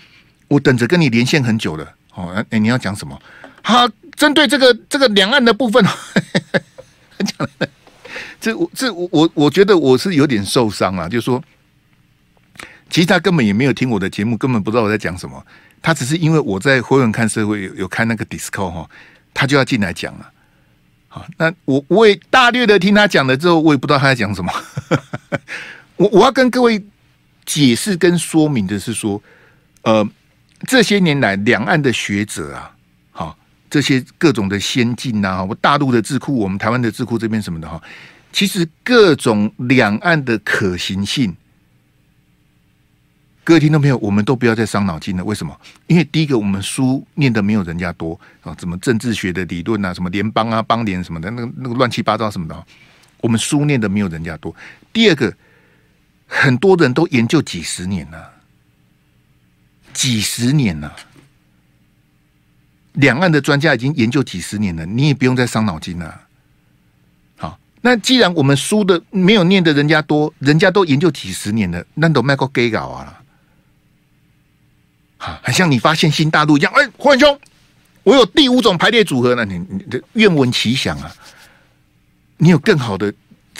[0.47, 1.87] 我等着跟你连线很久了。
[2.15, 3.19] 哦，哎，你要讲什么？
[3.61, 5.85] 好，针对这个这个两岸的部分，
[7.23, 7.47] 讲。
[8.39, 11.43] 这我这我我我觉得我是有点受伤啊，就是说，
[12.89, 15.45] 其实他根本也没有听我的节目，根本不知道我在讲什么。
[15.81, 18.89] 他只是因为我在回文看社会有有看那个 disco 哈，
[19.33, 20.31] 他就要进来讲了。
[21.07, 24.51] 好，那我我也大略的听他讲了之后，我也不知道他在讲什么。
[25.95, 26.83] 我我要跟各位
[27.45, 29.21] 解释跟说明的是说，
[29.83, 30.07] 呃，
[30.67, 32.75] 这些年来两岸的学者啊，
[33.69, 37.81] 这些各种的先进呐，我大陆的智库，我们台湾的智库这边什么的哈。
[38.31, 41.35] 其实各种两岸的可行性，
[43.43, 45.23] 各位听众朋友，我们都不要再伤脑筋了。
[45.23, 45.59] 为什么？
[45.87, 52.67] 因为第一个，我们书念的没有人家多啊，什么政治学的理论啊，什么联邦啊、邦联什么的，那个那个乱七八糟什么的，
[53.21, 54.55] 我们书念的没有人家多。
[54.93, 55.33] 第二个，
[56.27, 58.31] 很多人都研究几十年了，
[59.91, 60.95] 几十年了，
[62.99, 66.21] 两岸的专家已经研究几十年了，你也不用再伤脑筋了。
[67.37, 73.21] 好那既然我们输的没有念的人家多，人家都研究几十年了，那都卖过给稿啊！
[75.17, 76.71] 好，很像你发现新大陆一样。
[76.75, 77.39] 哎，黄兄，
[78.03, 81.09] 我有第五种排列组合呢，你你的愿闻其详啊！
[82.37, 83.13] 你有更好的，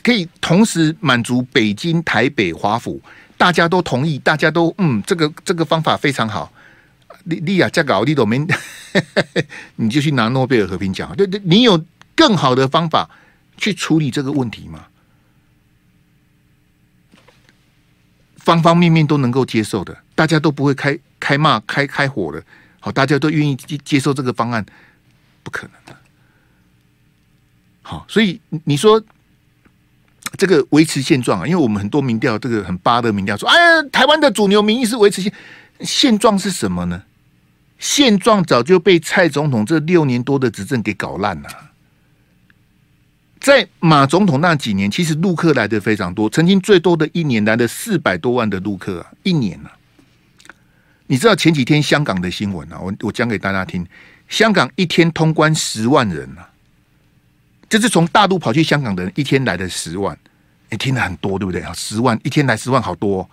[0.03, 3.01] 可以同时满足北京、台北、华府，
[3.37, 6.51] 大家都同意，大家都嗯，这个这个方法非常好。
[7.29, 8.45] 利利啊，再搞利都没，
[9.77, 11.15] 你就去拿诺贝尔和平奖。
[11.15, 13.09] 对对，你有更好的方法。
[13.61, 14.85] 去处理这个问题吗，
[18.37, 22.41] 方方面面都能够接受的，大家都不会开开骂、开开火的，
[22.79, 24.65] 好，大家都愿意接接受这个方案，
[25.43, 25.93] 不可能的。
[27.81, 29.03] 好，所以你说
[30.37, 35.33] 这个维持现状啊，因为我们很多民调，这个很八的民调说，哎呀，台湾的主流民意是维持现
[35.81, 37.03] 现状是什么呢？
[37.79, 41.49] 现状早就被蔡总统这六年多的执政给搞烂了。
[43.39, 49.71] 在马总统那几年，其实陆客来的非常多，曾经最多的一年来了四百多万的陆客啊，一年啊。
[51.07, 53.87] 你知道前几天香港的新闻啊，我我讲给大家听，
[54.27, 56.49] 香港一天通关十万人啊，
[57.69, 60.15] 就是从大陆跑去香港的人一天来的十万，
[60.69, 61.71] 你听得很多对不对啊？
[61.73, 63.27] 十万一天来十万，好多。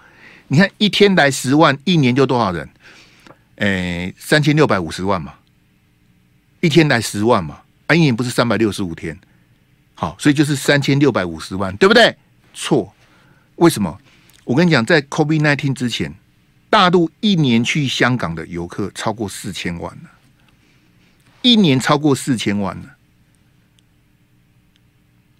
[0.46, 2.66] 你看一天来十万，一年就多少人？
[3.56, 5.34] 诶，三千六百五十万嘛，
[6.60, 9.18] 一天来十万嘛，啊，一年不是三百六十五天。
[9.94, 12.14] 好，所以就是三千六百五十万，对不对？
[12.52, 12.94] 错，
[13.56, 13.98] 为什么？
[14.44, 16.14] 我跟你讲，在 COVID-19 之前，
[16.68, 20.10] 大陆一年去香港的游客超过四千万了，
[21.40, 22.96] 一年超过四千万了，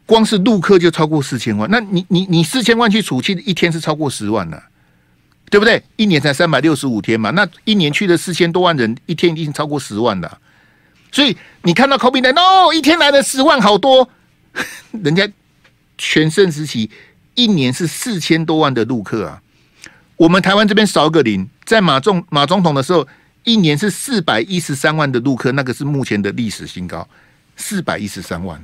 [0.07, 1.71] 光是陆客就超过四千万。
[1.71, 4.65] 那你你你四千万去除，其实一天是超过十万了，
[5.51, 5.83] 对不对？
[5.97, 10.39] 一年才三百六十五天嘛，那一年去了四千多万人，一天一定超过十万的。
[11.13, 14.09] 所以你看到 COVID-19，哦，一天来了十万，好多。
[15.05, 15.29] 人家
[15.99, 16.91] 全盛时期
[17.35, 19.43] 一年是四千多万的陆客啊，
[20.17, 23.07] 我们台湾这边少个零，在马总马总统的时候，
[23.45, 27.07] 一年是四百一十三万的陆客，那个是目前的历史新高，
[27.55, 28.59] 四百一十三万，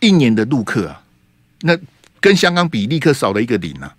[0.00, 1.02] 一年的陆客啊，
[1.62, 1.74] 那
[2.20, 3.95] 跟香港比，立刻少了一个零啊，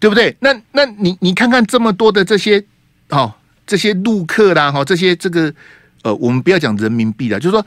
[0.00, 0.36] 对不对？
[0.40, 2.64] 那那你你看看这么多的这些
[3.10, 3.32] 哦，
[3.64, 5.54] 这些陆客啦，哈，这些这个
[6.02, 7.64] 呃，我们不要讲人民币啦，就是说。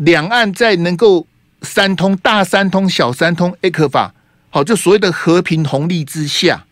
[0.00, 1.26] 两岸在能够
[1.62, 4.14] 三通、大三通、小三通、A 克法，
[4.50, 6.66] 好，就所谓的和平红利之下，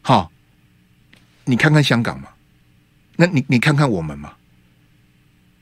[0.00, 0.30] 好，
[1.46, 2.28] 你看看香港嘛，
[3.16, 4.30] 那你你看看我们嘛，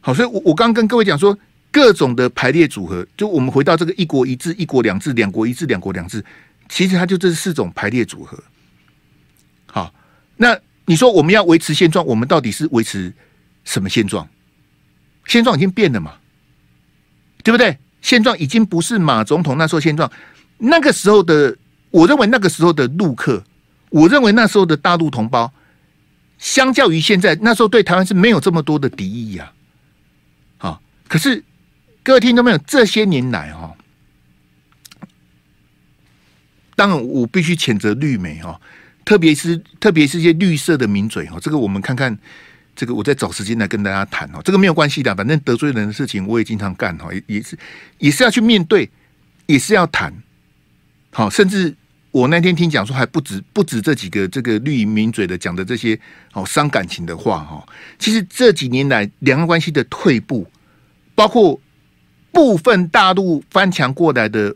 [0.02, 1.34] 好，所以我我刚跟各位讲说，
[1.70, 6.22] 各种的排列组合，就我们回到这个一国一制、一国两制、两国一制、两国两制，
[6.68, 8.42] 其实它就这四种排列组合。
[9.66, 9.92] 好，
[10.36, 13.12] 那你说我们要维持现状，我们到底是维持
[13.64, 14.28] 什么现状？
[15.26, 16.14] 现状已经变了嘛，
[17.42, 17.76] 对不对？
[18.00, 20.08] 现状已经不是马总统那时候现状，
[20.58, 21.56] 那个时候的，
[21.90, 23.42] 我认为那个时候的陆客，
[23.90, 25.52] 我认为那时候的大陆同胞，
[26.38, 29.52] 相较于现在，那时候对台湾是没有这么多的敌意呀。
[30.58, 31.42] 好，可是
[32.04, 32.58] 各位听到没有？
[32.58, 33.75] 这些年来哈，
[36.76, 38.60] 当然我必须谴责绿媒哈，
[39.04, 42.16] 特别是特别是一些绿色的名嘴哈，这个我们看看。
[42.78, 47.58] 这个我再找时间来跟大家谈哦，这个没有关系的，反正得罪人的事情我也经常干哈，也也是
[47.96, 48.86] 也是要去面对，
[49.46, 50.12] 也是要谈。
[51.10, 51.74] 好，甚至
[52.10, 55.98] 我那天听讲说还不止不止这几个这个绿营名嘴的讲的这些
[56.30, 57.66] 好伤感情的话哈。
[57.98, 60.46] 其实这几年来两岸关系的退步，
[61.14, 61.58] 包括
[62.30, 64.54] 部分大陆翻墙过来的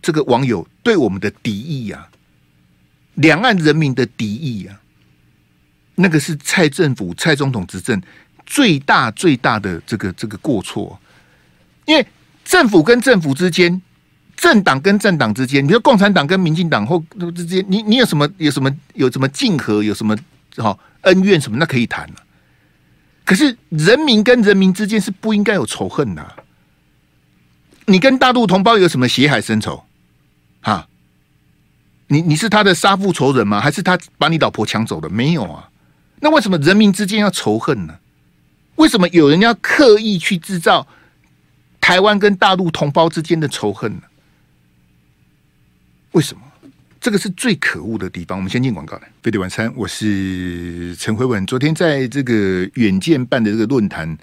[0.00, 2.08] 这个网友对我们的敌意呀，
[3.14, 4.78] 两岸人民的敌意呀。
[6.00, 8.00] 那个是蔡政府、蔡总统执政
[8.46, 10.96] 最大最大的这个这个过错，
[11.86, 12.06] 因为
[12.44, 13.82] 政府跟政府之间、
[14.36, 17.02] 政党跟政党之间，比如共产党跟民进党或
[17.34, 20.16] 之间，你你有什么有什么有什么竞合，有什么
[20.56, 22.14] 好恩怨什么，那可以谈了。
[23.24, 26.44] 可是人民跟人民之间是不应该有仇恨的。
[27.86, 29.84] 你跟大陆同胞有什么血海深仇？
[30.60, 30.86] 啊，
[32.08, 33.60] 你你是他的杀父仇人吗？
[33.60, 35.08] 还是他把你老婆抢走了？
[35.08, 35.70] 没有啊。
[36.20, 37.98] 那为什么人民之间要仇恨呢？
[38.76, 40.86] 为什么有人要刻意去制造
[41.80, 44.02] 台湾跟大陆同胞之间的仇恨呢？
[46.12, 46.42] 为什么？
[47.00, 48.36] 这个是最可恶的地方。
[48.36, 49.08] 我们先进广告来。
[49.22, 51.46] 飞碟晚餐，我是陈辉文。
[51.46, 54.18] 昨天在这个远见办的这个论坛，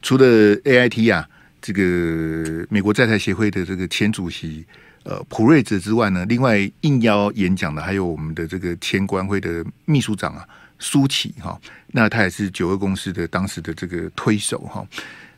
[0.00, 0.24] 除了
[0.58, 1.28] AIT 啊，
[1.60, 4.64] 这个美国在台协会的这个前主席
[5.04, 10.46] 呃普瑞泽之外呢，另外应邀演讲的还有我们的这个前国安会的秘书长啊。
[10.82, 14.82] 苏启哈，那他也是九二公司的当时的这个推手哈。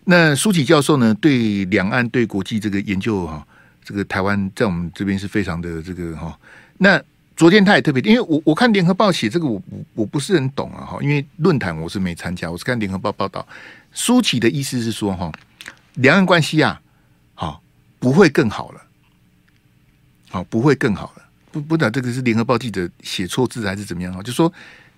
[0.05, 3.45] 那苏启教授呢，对两岸对国际这个研究哈，
[3.83, 6.39] 这个台湾在我们这边是非常的这个哈。
[6.79, 7.03] 那
[7.37, 9.61] 昨天他也特别，因为我我看联合报写这个我
[9.95, 13.45] 我不是很懂啊哈，因为论坛我是没参加，我是看联合报报道。
[13.93, 15.33] 苏启的意思是说哈，
[15.95, 16.81] 两岸关系啊，
[17.35, 17.61] 好
[17.99, 18.81] 不会更好了，
[20.33, 21.23] 好不会更好了。
[21.53, 24.53] 不不知道这个是联合报记者写错字还是怎么样哈，就说。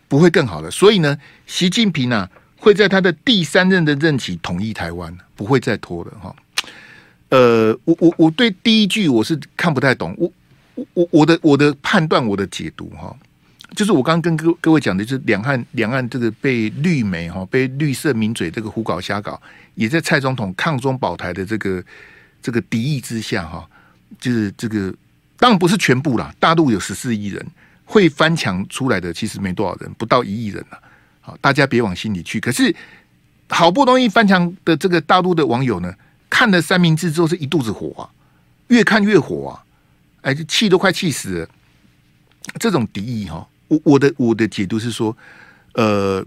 [0.06, 6.36] 不会更好了，所以呢，习近平呢、啊、会在他的第三任的任期统一台湾，不会再拖了哈。
[7.30, 10.30] 呃，我我我对第一句我是看不太懂，我
[10.92, 13.16] 我我的我的判断我的解读哈，
[13.74, 19.40] 就是我刚刚跟各各位讲的，就是两岸两岸这个被绿媒哈被绿色名嘴这个胡搞瞎搞，
[19.74, 21.82] 也在蔡总统抗中保台的这个
[22.42, 23.68] 这个敌意之下哈，
[24.20, 24.94] 就是这个
[25.38, 27.46] 当然不是全部啦，大陆有十四亿人。
[27.86, 30.82] 会翻墙出来的其实没多少人，不到一亿人了。
[31.20, 32.40] 好，大家别往心里去。
[32.40, 32.74] 可是
[33.50, 35.94] 好不容易翻墙的这个大陆的网友呢，
[36.30, 38.08] 看了三明治之后是一肚子火啊，
[38.68, 39.60] 越看越火啊，
[40.22, 41.48] 哎，就气都快气死了。
[42.58, 45.14] 这种敌意哈，我我的我的解读是说，
[45.74, 46.24] 呃，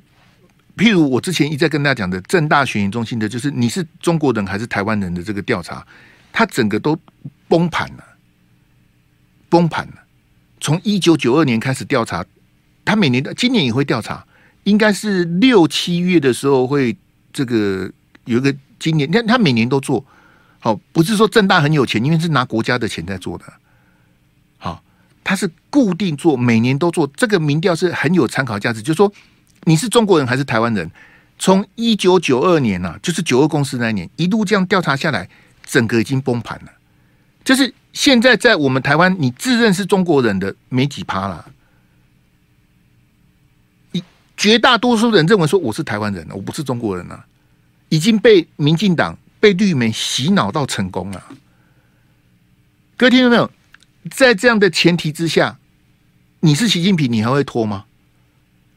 [0.77, 5.85] 譬如我之前一再跟大家讲的，正大选研中心的，就是你是中国人还是台湾人的这个调查，
[6.31, 6.95] 它整个都
[7.47, 8.03] 崩盘了，
[9.49, 9.93] 崩盘了。
[10.59, 12.25] 从一九九二年开始调查，
[12.83, 14.25] 他每年的今年也会调查，
[14.63, 15.23] 应该是？
[15.23, 16.97] 六七月的时候会
[17.31, 17.89] 这个
[18.25, 20.03] 有一个今年，他他每年都做
[20.59, 21.15] 好，不是？
[21.15, 22.29] 说政大很有钱，因为是？
[22.29, 23.45] 拿国家的钱在做的，
[24.57, 24.83] 好，
[25.23, 25.49] 他是？
[25.69, 27.91] 固定做，每年都做，这个民调是？
[27.91, 28.97] 很有参考价值，就是？
[28.97, 29.13] 说
[29.65, 29.87] 你是？
[29.87, 30.43] 中国人还是？
[30.43, 30.89] 台湾人，
[31.37, 33.21] 从一九九二年呐、就是？
[33.21, 35.29] 九二共识那一年，一路这样调查下来，
[35.63, 36.71] 整个已经崩盘了，
[37.47, 37.73] 就是。
[37.93, 41.51] 现在在我们台湾，你自认是中国人的没几趴了。
[43.91, 44.03] 一
[44.35, 47.25] 绝大多数人认为说我是台湾人，我不是中国人啊，
[47.89, 51.23] 已经被民进党、被绿媒洗脑到成功了。
[52.97, 53.49] 各位听到没有？
[54.11, 55.57] 在这样的前提之下，
[56.41, 57.85] 你是习近平，你还会拖吗？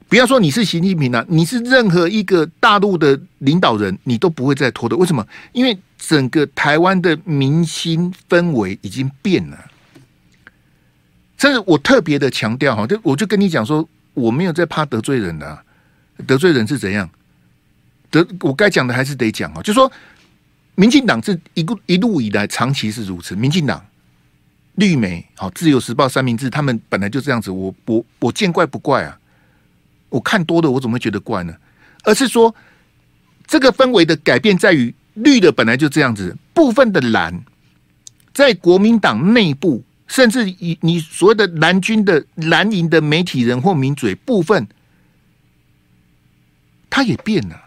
[0.08, 4.96] 不要说你是习近平了，你是任何一个大陆的领导人，你都不会再拖的。
[4.96, 5.28] 为什么？
[5.52, 5.78] 因为。
[6.00, 9.70] 整个台湾的民心氛围已经变了，
[11.36, 15.64] 甚至我特别的强调哈，就我就跟你讲说，我没有在怕得罪人的，
[16.26, 17.08] 得罪人是怎样？
[18.10, 19.90] 得我该讲的还是得讲啊，就说
[20.74, 23.86] 民进党是一个一路以来长期是如此，民进党
[24.76, 29.18] 绿媒、好《自由时报》、三明治，他们本来就这样子，我我我见怪不怪啊！
[30.08, 31.54] 我看多了，我怎么会觉得怪呢？
[32.04, 32.54] 而是说，
[33.46, 37.42] 这个氛围的改变在于，绿的本来就这样子，部分的蓝，
[38.32, 44.66] 在国民党内部，甚至以你所谓的蓝军的蓝营的媒体人或名嘴部分，
[46.88, 47.60] 他也变了。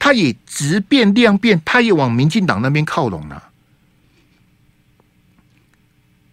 [0.00, 3.50] 他也质变量变，他也往民进党那边靠拢了。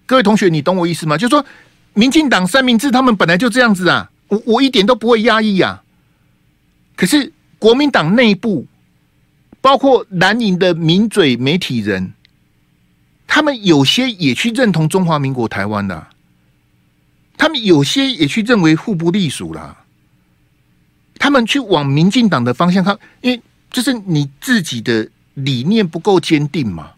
[0.06, 1.18] 各位同学，你懂我意思吗？
[1.18, 1.44] 就是说，
[1.94, 5.84] 民进党三明治他们本来就这样子啊，我我一点都不会压抑啊。
[6.96, 8.68] 可是国民党内部，
[9.66, 12.14] 包括南营的名嘴媒体人，
[13.26, 16.06] 他们有些也去认同中华民国台湾的，
[17.36, 19.76] 他们有些也去认为互不隶属了，
[21.18, 23.42] 他们去往民进党的方向看，因为。
[23.72, 26.92] 就是你自己的理念不够坚定嘛，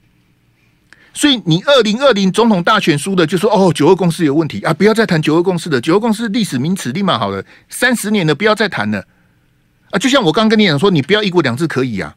[1.12, 9.04] 所以你二零二零总统大选输的就说哦，九二共识有问题啊，不要再谈九二共识的，九二共识历史名词立马好了，三十年了，不要再谈了
[9.90, 9.98] 啊！
[9.98, 12.16] 就像我刚刚跟你讲说，你不要一国两制可以啊，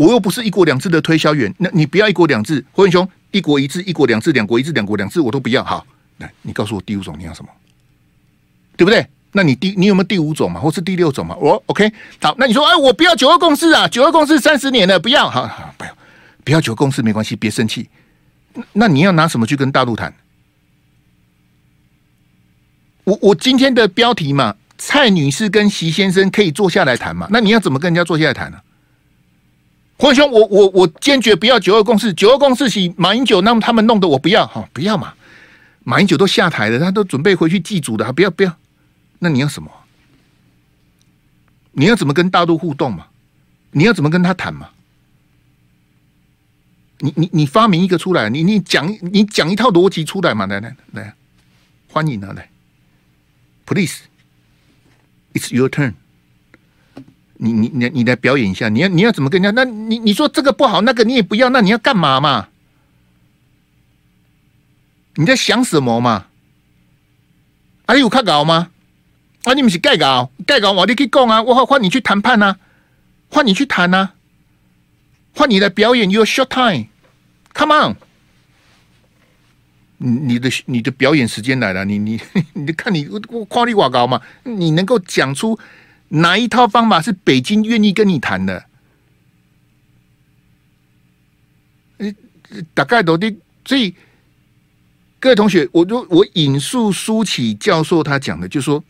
[0.00, 5.62] 我又不是一国两制的推销员，那你不要一国两制，胡文兄，一国一制，一国两制，两国一制，两国两制，我都不要。
[5.62, 5.86] 好，
[6.16, 7.50] 来，你告诉我第五种你要什么，
[8.78, 9.06] 对不对？
[9.32, 11.36] 那你第你有没有第五种嘛，或是第六种嘛？
[11.36, 15.94] 我 OK 好，那你说哎，我不要九二共识啊，九二共识三十年了，不要，好好不要，
[16.44, 17.90] 不要九二共识没关系，别生气。
[18.72, 20.14] 那你要拿什么去跟大陆谈？
[23.04, 27.28] 我我今天的标题嘛，蔡女士跟习先生可以坐下来谈嘛？
[27.30, 28.58] 那你要怎么跟人家坐下来谈呢？
[30.00, 35.12] 黄兄，我我我坚决不要九二共识，九二共识是马英九那么他们弄的，我不要，哈不要嘛？
[35.84, 38.56] 马英九都下台了，他都准备回去祭祖的，不要不要。
[39.18, 39.70] 那你要什么？
[41.72, 43.08] 你要怎么跟大陆互动嘛？
[43.72, 44.70] 你要怎么跟他谈嘛？
[47.00, 50.46] 你你你发明一个出来，你你讲你讲一套逻辑出来嘛？
[50.46, 51.14] 来来来，
[51.88, 52.32] 欢迎啊！
[52.32, 52.48] 来
[53.66, 55.92] ，Please，It's your turn
[57.42, 57.52] 你。
[57.52, 59.64] 你你你来表演一下，你要你要怎么跟人家？
[59.64, 62.48] 那你你说这个不好，那个你也不要，那你要干嘛嘛？
[65.14, 66.26] 你在想什么嘛？
[67.86, 68.70] 还有看稿吗？
[69.44, 69.54] 啊！
[69.54, 71.42] 你们是盖稿，盖稿我你可以讲啊！
[71.42, 72.58] 我换你去谈判啊，
[73.30, 74.12] 换你去谈啊，
[75.34, 76.10] 换你来表演。
[76.10, 77.96] Your short time，come on！
[79.96, 82.20] 你你的你的表演时间来了，你你
[82.52, 84.20] 你看你我夸你瓦高嘛？
[84.44, 85.58] 你能够讲出
[86.10, 88.66] 哪一套方法是北京愿意跟你谈的？
[92.74, 93.34] 大概都的，
[93.64, 93.94] 所以
[95.18, 98.84] 各位同学，我就我引述苏起教授他讲的，就是说。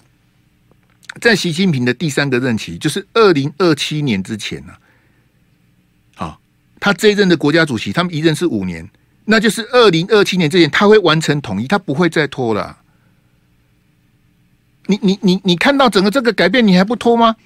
[1.20, 4.72] 在习近平的第三个任期，就是二零二七年之前呢，
[6.14, 6.38] 啊，
[6.78, 8.88] 他这一任的国家主席，他们一任是五年，
[9.24, 12.79] 那就是二零二七年之前，他会完成统一，他不会再拖了。
[14.86, 17.36] 你你你你看到整个这个改变，你还不拖吗？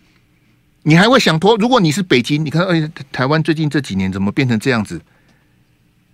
[0.83, 1.57] 你还会想拖？
[1.57, 5.01] 如果你是北京，你看，哎，台湾最近这几年怎么变成这样子？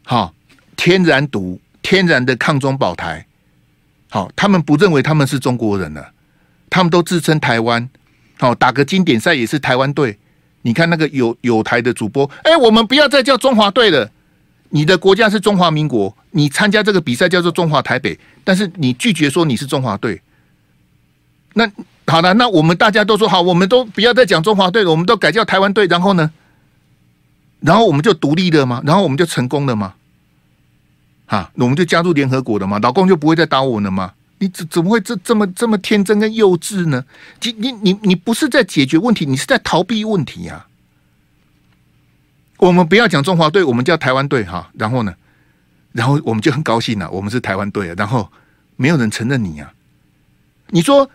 [0.04, 0.32] 好，
[0.76, 3.26] 天然独，天然的抗中保台，
[4.08, 6.12] 好，他们不认为他们是中国人了。
[6.68, 7.90] 他们都自称台湾，
[8.38, 10.16] 好，打个经典赛也是台湾队。
[10.62, 14.08] 你看那个有有台的主播，哎，我们不要再叫中华队了。
[14.68, 20.22] 你的国家是中华民国，你参加这个比赛叫做中华台北，但是你拒绝说你是中华队。
[21.54, 21.70] 那
[22.06, 25.86] 好了，那我们大家都说好，我们都不要再讲中华队了，我们都改叫台湾队。
[25.86, 26.30] 然后呢？
[27.60, 28.82] 然后我们就独立了吗？
[28.86, 29.94] 然后我们就成功了吗？
[31.26, 32.78] 啊，我们就加入联合国了吗？
[32.80, 34.14] 老公就不会再打我了吗？
[34.38, 37.04] 你怎怎么会这这么这么天真跟幼稚呢？
[37.42, 40.66] 你你你你不是在解决问题，你是在逃避问题呀、啊！
[42.56, 44.70] 我们不要讲中华队，我们叫台湾队哈。
[44.78, 45.14] 然后呢，
[45.92, 47.94] 然后我们就很高兴了、我们是台湾队啊。
[47.98, 48.32] 然后
[48.76, 49.76] 没有人承认你呀、啊。
[50.70, 51.10] 你说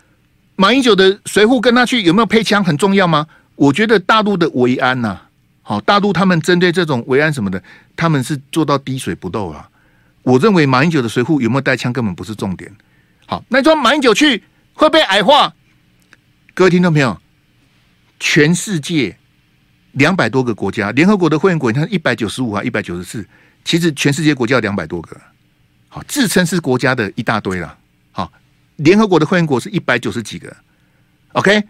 [0.56, 3.26] 马英九的随扈跟他去有没有配枪很重要吗？
[3.54, 5.20] 我觉得大陆的维安呐、
[5.62, 7.62] 好，大陆他们针对这种维安什么的，
[7.94, 9.68] 他们是做到滴水不漏啊。
[10.22, 12.70] 我认为马英九的随扈有没有带枪根本不是重点。
[13.26, 14.42] 好，那说马英九去
[14.74, 15.52] 会被矮化？
[16.54, 17.20] 各位听众朋友，
[18.18, 19.16] 全世界
[19.92, 23.26] 两百多个国家，联合国的会员国，你看一百九十五啊，一百九十四，
[23.64, 25.16] 其实全世界国家有两百多个，
[25.88, 27.76] 好，自称是国家的一大堆了。
[28.12, 28.32] 好，
[28.76, 30.54] 联合国的会员国是一百九十几个
[31.32, 31.62] ，OK，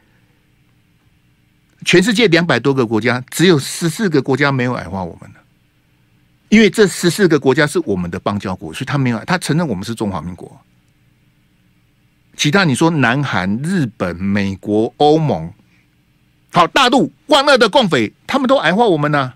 [1.85, 5.41] 全世界两百多个国家，只有十四个国家没有矮化我们的，
[6.49, 10.61] 因为这十四个国家是我们的邦交国，所以他没有，他承认我们是中华民国。
[12.37, 15.53] 其他你说南韩、日本、美国、欧盟，
[16.53, 19.33] 好，大陆万恶的共匪，他们都矮化我们呢、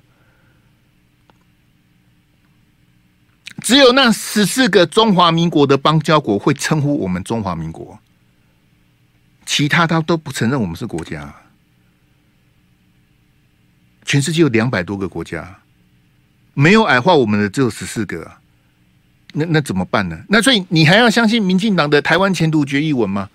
[3.71, 7.97] 只有那十四个中华民国的邦交国会称呼我们中华民国，
[9.47, 11.33] 其他他都不承认我们是国家。
[14.05, 15.61] 全世界有两百多个国家，
[16.53, 18.29] 没有矮化我们的只有十四个，
[19.35, 20.19] 那那怎么办呢？
[20.29, 23.31] 那所以你还要相信民进党的台湾前途决议文吗？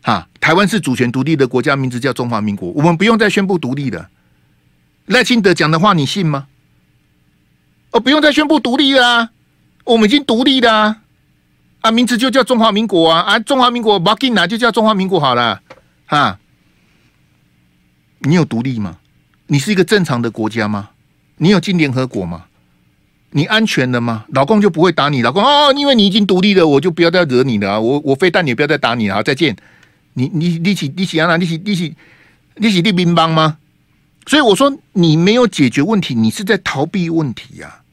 [0.00, 4.08] 哈，台湾是主权独立的国家，名字叫中华民国，我们不用再宣布独立的。
[5.04, 6.46] 赖清德讲的话你信吗？
[7.96, 9.30] 哦，不用再宣布独立了啊，
[9.84, 10.98] 我们已经独立了
[11.80, 15.62] 啊，名字就叫中华民国啊，啊，中华民国，马吉拿就叫中华民国好了，
[16.04, 16.38] 哈，
[18.18, 18.98] 你有独立吗？
[19.46, 20.90] 你是一个正常的国家吗？
[21.38, 22.44] 你有进联合国吗？
[23.30, 24.26] 你安全了吗？
[24.28, 27.80] 老公就不会打你，老公哦，因为你已经独立了，我就不要再惹你了！
[27.80, 29.56] 我我非但你不要再打你了，再见。
[30.12, 31.34] 你你你起你起啊？
[31.38, 31.96] 你起你起
[32.56, 33.56] 你起立兵帮吗？
[34.26, 37.85] 所以我说你没有解决问题，你是在逃避问题呀、啊。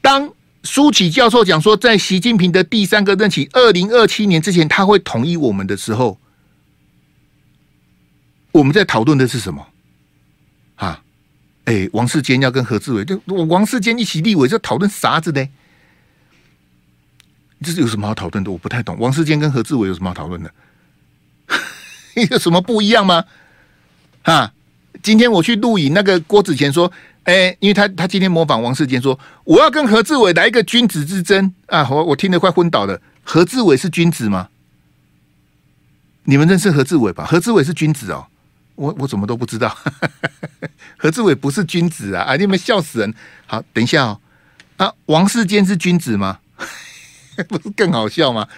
[0.00, 0.32] 当
[0.62, 6.18] 苏启教授讲说，在习近平的第三个任期二零二七年之前，他会统一我们的时候，
[8.52, 9.66] 我们在讨论的是什么？
[10.76, 11.02] 啊，
[11.64, 15.46] 哎、王世坚要跟何志伟，就王世坚一起立委，在讨论啥子呢？
[17.62, 18.50] 这是有什么好讨论的？
[18.50, 18.96] 我不太懂。
[18.98, 20.50] 王世坚跟何志伟有什么好讨论的？
[22.30, 23.24] 有什么不一样吗？
[24.22, 24.52] 啊，
[25.02, 26.90] 今天我去录影，那个郭子乾说，
[27.24, 31.86] 哎、因为他他今天模仿王世坚说，我要跟何志伟来一个君子之争啊！
[31.88, 33.00] 我我听得快昏倒了。
[33.22, 34.48] 何志伟是君子吗？
[36.24, 37.24] 你们认识何志伟吧？
[37.24, 38.26] 何志伟是君子哦。
[38.74, 39.76] 我我怎么都不知道，
[40.96, 42.22] 何志伟不是君子啊！
[42.24, 43.14] 啊，你们笑死人！
[43.46, 44.20] 好，等一下哦。
[44.78, 46.38] 啊，王世坚是君子吗？
[47.48, 48.48] 不是更好笑吗？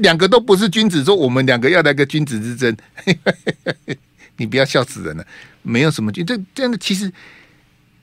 [0.00, 2.76] 两个都不是君子，说我们两个要来个君子之争，
[4.36, 5.24] 你不要笑死人了。
[5.62, 7.12] 没有什么君，这这样的其实，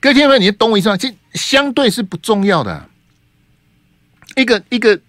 [0.05, 0.95] 各位听众朋友，你懂我意思吗？
[0.95, 2.87] 其实相对是不重要的。
[4.35, 5.01] 一个一个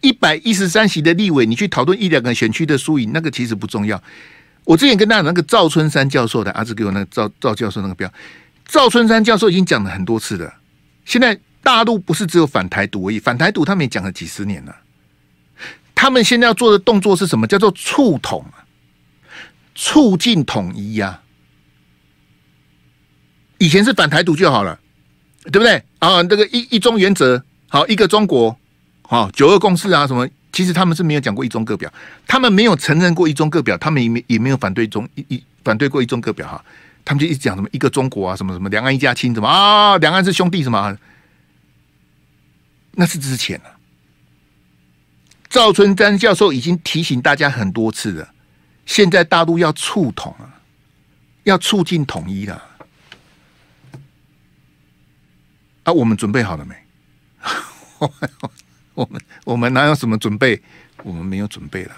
[0.00, 4.00] 一百一十三席的立委，你去讨论一两个选区的输赢，那个其实不重要。
[4.62, 8.08] 我之前跟大家讲那个赵春山教授的儿子给我那个赵赵教授那个表，
[8.68, 10.54] 赵春山教授已经讲了很多次了。
[11.04, 14.76] 现在大陆不是只有反台独而已，反台独他们也讲了几十年了。
[15.92, 17.48] 他们现在要做的动作是什么？
[17.48, 18.46] 叫做促统，
[19.74, 21.20] 促进统一呀、
[23.58, 24.78] 以前是反台独就好了，
[25.44, 25.82] 对不对？
[25.98, 28.56] 啊，这个一一中原则，好，一个中国，
[29.02, 30.28] 好，九二共识啊，什么？
[30.52, 31.92] 其实他们是没有讲过一中各表，
[32.26, 36.64] 他们没有承认过一中各表，他们也没也没有反对中一一反对过一中各表哈，
[37.04, 40.96] 他们就一直讲什么一个中国啊，什么什么两岸一家亲，什么啊两岸是兄弟什么，
[42.92, 43.76] 那是之前了。
[45.50, 48.28] 赵春山教授已经提醒大家很多次了，
[48.86, 50.56] 现在大陆要促统啊，
[51.44, 52.62] 要促进统一了，
[55.86, 56.74] 啊我们准备好了没？
[58.94, 60.60] 我们我们哪有什么准备？
[61.04, 61.94] 我们没有准备了。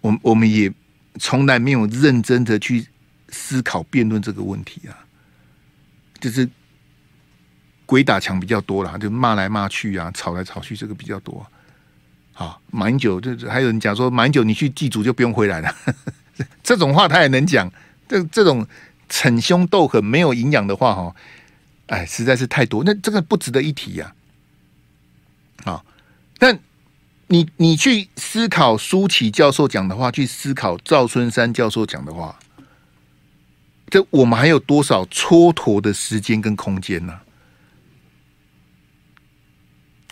[0.00, 0.72] 我我们也
[1.20, 2.84] 从来没有认真的去
[3.28, 4.98] 思考辩论这个问题啊。
[6.18, 6.48] 就是
[7.86, 11.46] 鬼打墙比较多啦，就骂来骂去啊，吵来吵去，这个比较多。
[12.32, 15.72] 好，马英九就还有人讲说，马英九你去祭祖就不用回来了。
[16.64, 17.70] 这种话他也能讲。
[18.08, 18.66] 这这种
[19.08, 21.14] 逞凶斗狠、没有营养的话，哈，
[21.86, 22.82] 哎，实在是太多。
[22.84, 24.14] 那这个不值得一提呀。
[25.64, 25.84] 好。
[26.36, 26.58] 但
[27.28, 32.38] 你你去思考苏起教授讲的话，去思考赵春山教授讲的话，
[33.88, 37.20] 这我们还有多少蹉跎的时间跟空间呢、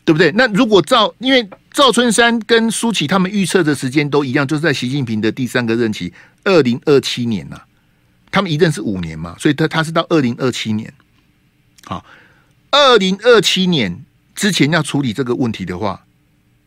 [0.05, 0.31] 对不对？
[0.33, 6.15] 那如果赵，因为赵春山跟苏起他们预测的时间都一样，就是在习近平的第三个任期
[6.45, 7.61] 二零二七年呐、
[8.31, 10.95] 他们一任是五年嘛，所以他他是到二零二七年。
[11.85, 12.05] 好，
[12.71, 14.05] 二零二七年
[14.35, 16.05] 之前要处理这个问题的话。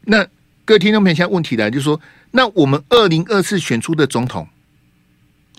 [0.06, 0.26] 那
[0.66, 2.00] 各位听众朋友，现在问题来就是说，
[2.32, 4.48] 那我们二零二四选出的总统，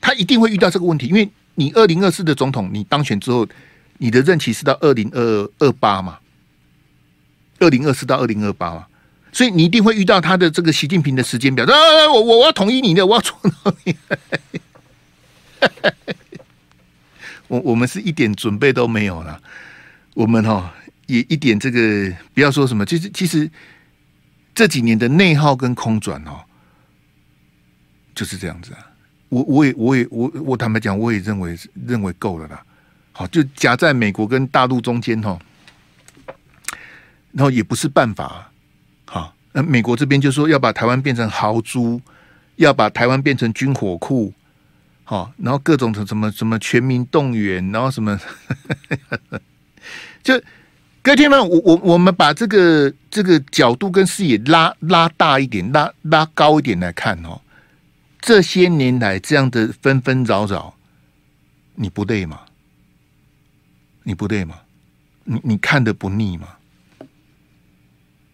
[0.01, 3.47] 他一定会遇到这个问题，因为你二零二四的总统，你当选之后，
[3.99, 6.19] 你的任期是到二零二二八嘛，
[7.59, 8.87] 二零二四到二零二八嘛，
[9.33, 11.65] 所以你一定会遇到他的这个习近平的时间表。
[11.65, 11.73] 啊，
[12.13, 13.97] 我我我要统一你的，我要做到你。
[17.49, 19.41] 我我们是一点准备都没有了，
[20.15, 20.75] 我们哈
[21.07, 23.51] 也一点这个不要说什么，其实其实。
[24.57, 26.41] 这几年的内耗跟空转哦，
[28.15, 28.91] 就是这样子啊。
[29.29, 31.55] 我我也我也我我坦白讲，我也认为
[31.87, 32.63] 认为够了啦。
[33.13, 35.39] 好，就夹在美国跟大陆中间哦，
[37.33, 38.51] 然后也不是办法。
[39.05, 42.01] 好，那美国这边就说要把台湾变成豪猪，
[42.55, 44.33] 要把台湾变成军火库。
[45.09, 48.21] 好，然后各种什么什么全民动员，然后什么，
[50.23, 50.43] 就。
[51.01, 57.41] 各位听众，我我我们把这个这个角度跟视野拉拉大一点，拉拉高一点来看哦。
[58.21, 60.75] 这些年来这样的纷纷扰扰，
[61.77, 62.41] 你不累吗？
[64.03, 64.57] 你不累吗？
[65.23, 66.49] 你你看的不腻吗？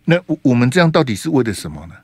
[0.06, 1.94] 那我我们这样到底是为了什么呢？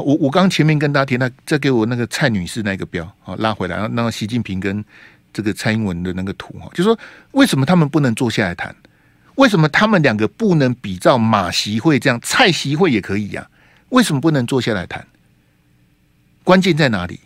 [0.00, 4.84] 我我刚前面跟大家提，那再给我那个蔡女士那个标好拉回来，然后让习近平跟
[5.32, 6.98] 这个蔡英文的那个图哈，就说
[7.32, 8.74] 为什么他们不能坐下来谈？
[9.36, 12.18] 为什么他们两个不能比照马习会这样？
[12.22, 13.46] 蔡习会也可以呀？
[13.90, 15.06] 为什么不能坐下来谈？
[16.42, 17.20] 关键在哪里？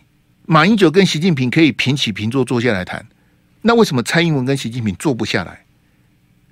[0.45, 3.05] 马英九跟习近平可以平起平坐坐下来谈，
[3.61, 5.63] 那为什么蔡英文跟习近平坐不下来？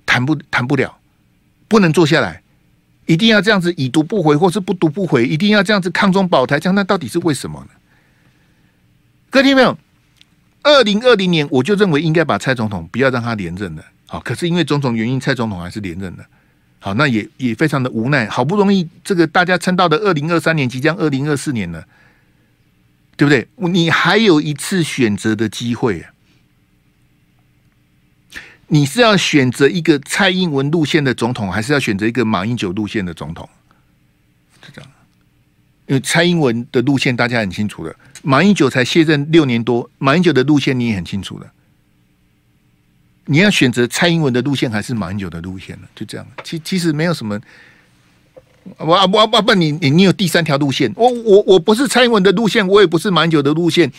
[0.06, 0.98] 谈不谈不了？
[1.68, 2.39] 不能坐下来？
[3.10, 5.26] 一定要这样子已读不回，或是不读不回？
[5.26, 6.60] 一定要这样子抗中保台？
[6.60, 7.70] 这样那到底是为什么呢？
[9.30, 9.76] 各位听没有？
[10.62, 13.84] 二零二零年我就认为应该把蔡总统不要让他连任了。
[14.06, 16.24] 好，可是因为种种原因，蔡总统还是连任了。
[16.78, 18.28] 好，那也也非常的无奈。
[18.28, 21.84] 好不容易这个大家撑到的二零二三年，即将二零二四年了，
[23.16, 23.48] 对不对？
[23.56, 26.06] 你还有一次选择的机会！
[28.72, 33.48] 你是要选择一个蔡英文路线的总统，还是要选择一个马英九路线的总统？
[34.62, 34.90] 就这样，
[35.88, 41.50] 因为蔡英文的路线大家很清楚的，马英九才卸任六年多，马英九的路线你也很清楚的。
[43.24, 45.88] 你要选择蔡英文的路线，还是马英九的路线呢？
[45.96, 47.40] 就这样，其其实没有什么。
[48.76, 50.92] 我我我不，你你你有第三条路线？
[50.94, 53.90] 我我我不是蔡英文的路线，我也不是马英九的路线，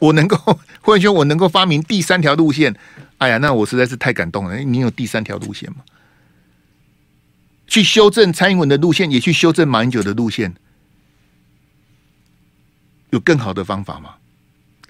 [0.00, 0.36] 我能够
[0.80, 2.74] 或者说我能够发明第三条路线。
[3.18, 4.56] 哎呀，那我实在是太感动了！
[4.58, 5.78] 你有第三条路线吗？
[7.66, 10.54] 去修正蔡英文的路线，也去修正马英九的路线，
[13.10, 14.16] 有更好的方法吗？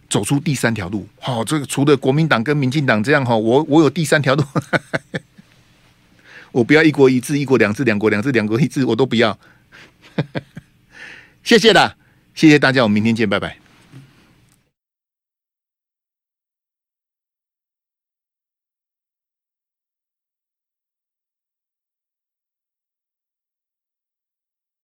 [0.09, 4.45] 走出第三条路，好、这个除了国民党跟民进党这样哈，我我有第三条路，
[6.53, 9.39] 我不要一国一制、一国两制、两国两制、两国一制，我都不要。
[11.43, 11.97] 谢谢啦，
[12.35, 13.66] 谢谢大家，我们明天见，拜拜。